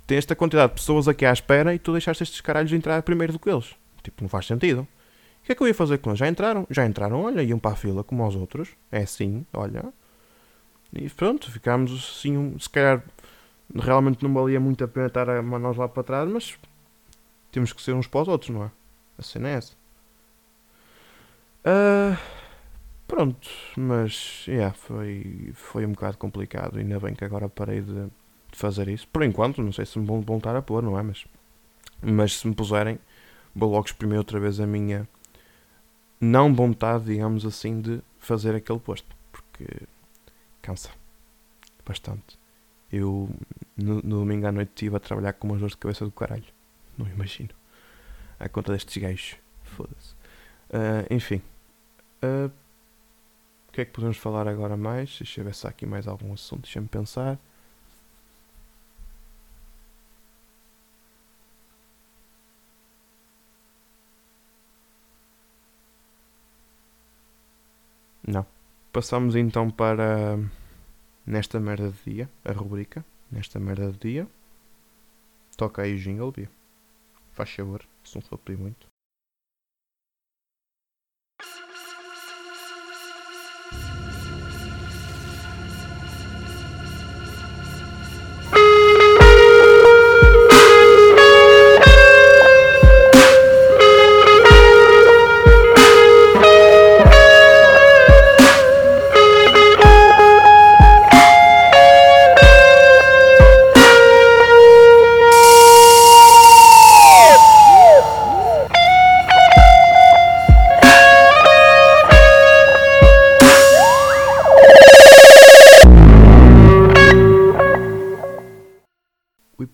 tem 0.07 0.17
esta 0.17 0.35
quantidade 0.35 0.73
de 0.73 0.79
pessoas 0.79 1.07
aqui 1.07 1.25
à 1.25 1.33
espera 1.33 1.73
e 1.73 1.79
tu 1.79 1.91
deixaste 1.91 2.23
estes 2.23 2.41
caralhos 2.41 2.71
entrar 2.71 3.01
primeiro 3.03 3.33
do 3.33 3.39
que 3.39 3.49
eles. 3.49 3.75
Tipo, 4.03 4.23
não 4.23 4.29
faz 4.29 4.45
sentido. 4.45 4.81
O 4.81 5.45
que 5.45 5.51
é 5.51 5.55
que 5.55 5.61
eu 5.61 5.67
ia 5.67 5.73
fazer 5.73 5.99
com 5.99 6.09
eles? 6.09 6.19
Já 6.19 6.27
entraram? 6.27 6.67
Já 6.69 6.85
entraram, 6.85 7.21
olha, 7.21 7.41
iam 7.41 7.59
para 7.59 7.71
a 7.71 7.75
fila 7.75 8.03
como 8.03 8.23
aos 8.23 8.35
outros. 8.35 8.69
É 8.91 8.99
assim, 8.99 9.45
olha. 9.53 9.93
E 10.93 11.09
pronto, 11.09 11.51
ficámos 11.51 11.91
assim, 11.91 12.55
se 12.59 12.69
calhar 12.69 13.03
realmente 13.73 14.23
não 14.23 14.33
valia 14.33 14.59
muito 14.59 14.83
a 14.83 14.87
pena 14.87 15.07
estar 15.07 15.29
a 15.29 15.41
mandar 15.41 15.75
lá 15.77 15.87
para 15.87 16.03
trás, 16.03 16.29
mas 16.29 16.57
temos 17.51 17.73
que 17.73 17.81
ser 17.81 17.93
uns 17.93 18.07
para 18.07 18.21
os 18.21 18.27
outros, 18.27 18.49
não 18.49 18.65
é? 18.65 18.71
A 19.17 19.21
cena 19.21 19.49
é 19.49 19.53
essa. 19.53 19.73
Uh, 21.65 22.17
pronto, 23.07 23.49
mas 23.75 24.45
yeah, 24.47 24.73
foi, 24.73 25.51
foi 25.53 25.85
um 25.85 25.91
bocado 25.93 26.17
complicado. 26.17 26.77
Ainda 26.77 26.99
bem 26.99 27.15
que 27.15 27.25
agora 27.25 27.49
parei 27.49 27.81
de, 27.81 27.93
de, 27.93 28.11
fazer 28.51 28.87
isso. 28.87 29.07
Por 29.07 29.23
enquanto, 29.23 29.61
não 29.61 29.71
sei 29.71 29.85
se 29.85 29.97
me 29.97 30.05
vão 30.05 30.21
voltar 30.21 30.55
a 30.55 30.61
pôr, 30.61 30.83
não 30.83 30.99
é? 30.99 31.01
Mas, 31.01 31.25
mas 32.01 32.39
se 32.39 32.47
me 32.47 32.53
puserem, 32.53 32.99
vou 33.55 33.71
logo 33.71 33.85
exprimir 33.85 34.17
outra 34.17 34.39
vez 34.39 34.59
a 34.59 34.67
minha 34.67 35.07
não 36.19 36.53
vontade, 36.53 37.05
digamos 37.05 37.45
assim, 37.45 37.81
de 37.81 38.01
fazer 38.19 38.55
aquele 38.55 38.79
posto, 38.79 39.07
porque 39.31 39.65
cansa 40.61 40.89
bastante. 41.85 42.37
Eu 42.95 43.29
no, 43.75 43.95
no 43.95 44.19
domingo 44.19 44.47
à 44.47 44.51
noite 44.53 44.69
estive 44.69 44.95
a 44.95 44.99
trabalhar 45.01 45.33
com 45.33 45.47
umas 45.47 45.59
dores 45.59 45.73
de 45.73 45.79
cabeça 45.79 46.05
do 46.05 46.11
caralho. 46.11 46.45
Não 46.97 47.05
imagino. 47.07 47.49
À 48.39 48.47
conta 48.47 48.71
destes 48.71 48.95
gajos. 49.01 49.35
Foda-se. 49.63 50.13
Uh, 50.69 51.13
enfim. 51.13 51.41
Uh, 52.23 52.49
o 53.67 53.71
que 53.73 53.81
é 53.81 53.85
que 53.85 53.91
podemos 53.91 54.15
falar 54.17 54.47
agora 54.47 54.77
mais? 54.77 55.17
Deixa 55.19 55.41
eu 55.41 55.45
ver 55.45 55.53
se 55.53 55.67
há 55.67 55.69
aqui 55.71 55.85
mais 55.85 56.07
algum 56.07 56.31
assunto. 56.33 56.61
Deixa-me 56.61 56.87
pensar. 56.87 57.37
Não. 68.25 68.45
Passamos 68.93 69.35
então 69.35 69.69
para 69.69 70.39
nesta 71.25 71.59
merda 71.59 71.91
de 71.91 72.13
dia, 72.13 72.29
a 72.43 72.51
rubrica. 72.51 73.05
Nesta 73.31 73.59
merda 73.59 73.91
de 73.91 73.97
dia. 73.97 74.27
Toca 75.57 75.81
aí 75.81 75.95
o 75.95 75.97
jingle, 75.97 76.31
Bia. 76.31 76.49
Faz 77.31 77.49
favor, 77.49 77.83
se 78.03 78.15
não 78.15 78.21
for 78.21 78.37
pedir 78.37 78.59
muito. 78.59 78.94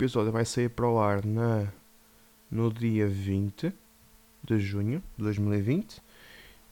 Episódio 0.02 0.32
vai 0.32 0.44
sair 0.44 0.68
para 0.68 0.90
o 0.90 1.00
ar 1.00 1.24
na, 1.24 1.72
no 2.50 2.74
dia 2.74 3.08
20 3.08 3.72
de 4.44 4.60
junho 4.60 5.04
de 5.16 5.24
2020. 5.24 6.02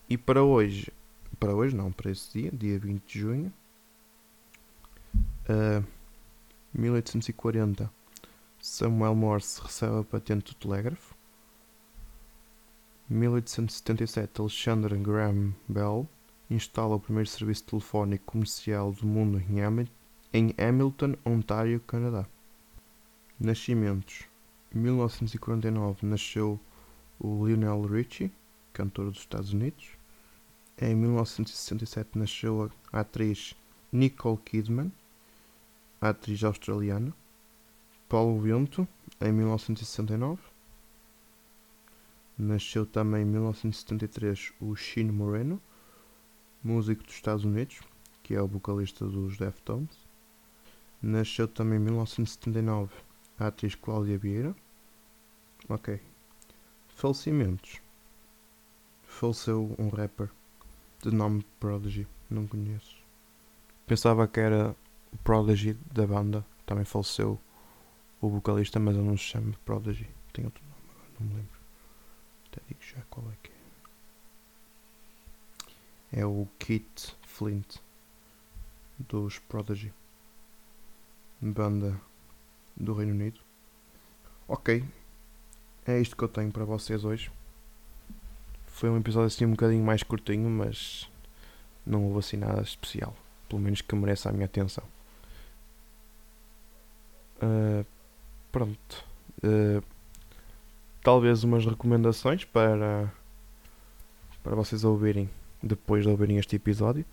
E 0.09 0.17
para 0.17 0.41
hoje, 0.41 0.91
para 1.39 1.53
hoje 1.53 1.75
não, 1.75 1.91
para 1.91 2.09
esse 2.09 2.39
dia, 2.39 2.51
dia 2.51 2.79
20 2.79 3.03
de 3.05 3.19
junho, 3.19 3.53
uh, 5.47 5.85
1840, 6.73 7.91
Samuel 8.59 9.13
Morse 9.13 9.61
recebe 9.61 9.99
a 9.99 10.03
patente 10.03 10.51
do 10.51 10.55
telégrafo. 10.55 11.13
1877, 13.07 14.41
Alexander 14.41 14.97
Graham 14.97 15.53
Bell 15.67 16.09
instala 16.49 16.95
o 16.95 16.99
primeiro 16.99 17.29
serviço 17.29 17.63
telefónico 17.65 18.25
comercial 18.25 18.91
do 18.91 19.05
mundo 19.05 19.39
em 20.33 20.55
Hamilton, 20.57 21.13
Ontário, 21.23 21.79
Canadá. 21.81 22.25
Nascimentos: 23.41 24.25
1949 24.75 26.05
nasceu 26.05 26.59
o 27.17 27.47
Lionel 27.47 27.85
Richie, 27.85 28.33
cantor 28.73 29.11
dos 29.11 29.19
Estados 29.19 29.53
Unidos. 29.53 29.91
Em 30.77 30.93
1967 30.93 32.19
nasceu 32.19 32.69
a 32.91 32.99
atriz 32.99 33.55
Nicole 33.93 34.37
Kidman, 34.39 34.91
atriz 36.01 36.43
australiana. 36.43 37.13
Paulo 38.09 38.41
Bento, 38.41 38.85
em 39.21 39.31
1969. 39.31 40.41
Nasceu 42.37 42.85
também 42.85 43.21
em 43.21 43.25
1973 43.25 44.51
o 44.59 44.75
Shane 44.75 45.13
Moreno, 45.13 45.61
músico 46.61 47.03
dos 47.03 47.13
Estados 47.13 47.45
Unidos, 47.45 47.79
que 48.21 48.35
é 48.35 48.41
o 48.41 48.47
vocalista 48.47 49.05
dos 49.05 49.37
Deftones. 49.37 49.97
Nasceu 51.01 51.47
também 51.47 51.77
em 51.77 51.83
1979 51.83 53.08
a 53.39 53.47
atriz 53.47 53.75
Cláudia 53.75 54.17
Vieira. 54.17 54.55
Ok. 55.67 55.99
Falecimentos. 56.89 57.81
Faleceu 59.03 59.75
um 59.79 59.89
rapper 59.89 60.29
de 61.01 61.11
nome 61.11 61.45
Prodigy. 61.59 62.07
Não 62.29 62.45
conheço. 62.45 62.97
Pensava 63.87 64.27
que 64.27 64.39
era 64.39 64.75
o 65.11 65.17
Prodigy 65.17 65.73
da 65.91 66.05
banda. 66.05 66.45
Também 66.65 66.85
faleceu 66.85 67.39
o 68.21 68.29
vocalista, 68.29 68.79
mas 68.79 68.95
ele 68.95 69.07
não 69.07 69.17
se 69.17 69.23
chama 69.23 69.53
Prodigy. 69.65 70.07
Tem 70.33 70.45
outro 70.45 70.63
nome 70.63 70.75
agora, 70.91 71.07
não 71.19 71.27
me 71.27 71.33
lembro. 71.35 71.59
Até 72.47 72.61
digo 72.67 72.81
já 72.81 73.01
qual 73.09 73.25
é 73.31 73.35
que 73.41 73.51
é. 73.51 73.59
É 76.21 76.25
o 76.25 76.47
Kit 76.59 77.15
Flint 77.23 77.77
dos 78.97 79.39
Prodigy. 79.39 79.93
Banda 81.41 81.99
do 82.79 82.93
Reino 82.93 83.13
Unido. 83.13 83.39
Ok, 84.47 84.83
é 85.85 85.99
isto 85.99 86.15
que 86.15 86.23
eu 86.23 86.27
tenho 86.27 86.51
para 86.51 86.65
vocês 86.65 87.03
hoje. 87.03 87.31
Foi 88.67 88.89
um 88.89 88.97
episódio 88.97 89.27
assim 89.27 89.45
um 89.45 89.51
bocadinho 89.51 89.83
mais 89.83 90.03
curtinho, 90.03 90.49
mas 90.49 91.09
não 91.85 92.05
houve 92.05 92.19
assim 92.19 92.37
nada 92.37 92.61
especial. 92.61 93.15
Pelo 93.47 93.61
menos 93.61 93.81
que 93.81 93.95
mereça 93.95 94.29
a 94.29 94.31
minha 94.31 94.45
atenção. 94.45 94.83
Uh, 97.41 97.85
pronto. 98.51 99.05
Uh, 99.43 99.83
talvez 101.01 101.43
umas 101.43 101.65
recomendações 101.65 102.45
para, 102.45 103.11
para 104.43 104.55
vocês 104.55 104.83
ouvirem 104.83 105.29
depois 105.61 106.03
de 106.03 106.09
ouvirem 106.09 106.37
este 106.37 106.55
episódio 106.55 107.05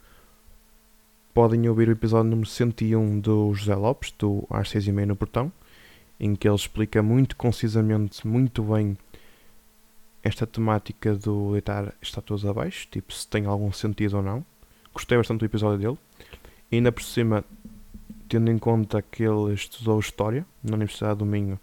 podem 1.36 1.68
ouvir 1.68 1.86
o 1.90 1.92
episódio 1.92 2.30
número 2.30 2.48
101 2.48 3.20
do 3.20 3.52
José 3.52 3.74
Lopes, 3.74 4.10
do 4.18 4.46
Às 4.48 4.70
6 4.70 4.86
e 4.86 4.92
meia 4.92 5.04
no 5.04 5.14
Portão, 5.14 5.52
em 6.18 6.34
que 6.34 6.48
ele 6.48 6.54
explica 6.54 7.02
muito 7.02 7.36
concisamente, 7.36 8.26
muito 8.26 8.62
bem, 8.62 8.96
esta 10.24 10.46
temática 10.46 11.14
do 11.14 11.52
deitar 11.52 11.92
estátuas 12.00 12.42
abaixo, 12.46 12.88
tipo 12.90 13.12
se 13.12 13.28
tem 13.28 13.44
algum 13.44 13.70
sentido 13.70 14.16
ou 14.16 14.22
não. 14.22 14.42
Gostei 14.94 15.18
bastante 15.18 15.40
do 15.40 15.44
episódio 15.44 15.78
dele. 15.78 15.98
E 16.72 16.76
ainda 16.76 16.90
por 16.90 17.02
cima, 17.02 17.44
tendo 18.30 18.50
em 18.50 18.56
conta 18.56 19.02
que 19.02 19.22
ele 19.22 19.52
estudou 19.52 20.00
História 20.00 20.46
na 20.64 20.74
Universidade 20.74 21.18
do 21.18 21.26
Minho, 21.26 21.60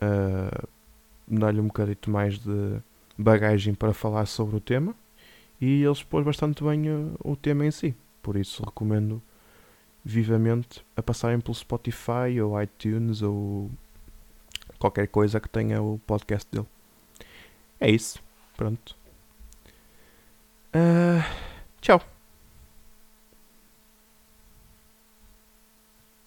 uh, 0.00 0.68
dá-lhe 1.28 1.60
um 1.60 1.66
bocadito 1.66 2.10
mais 2.10 2.38
de 2.38 2.78
bagagem 3.18 3.74
para 3.74 3.92
falar 3.92 4.24
sobre 4.24 4.56
o 4.56 4.60
tema. 4.60 4.94
E 5.60 5.82
ele 5.82 5.92
expôs 5.92 6.24
bastante 6.24 6.64
bem 6.64 6.88
uh, 6.88 7.14
o 7.22 7.36
tema 7.36 7.66
em 7.66 7.70
si. 7.70 7.94
Por 8.26 8.36
isso 8.36 8.64
recomendo 8.64 9.22
vivamente 10.04 10.84
a 10.96 11.00
passarem 11.00 11.38
pelo 11.38 11.54
Spotify 11.54 12.40
ou 12.42 12.60
iTunes 12.60 13.22
ou 13.22 13.70
qualquer 14.80 15.06
coisa 15.06 15.38
que 15.38 15.48
tenha 15.48 15.80
o 15.80 16.00
podcast 16.04 16.50
dele. 16.50 16.66
É 17.78 17.88
isso. 17.88 18.18
Pronto. 18.56 18.96
Uh, 20.74 21.22
tchau. 21.80 22.15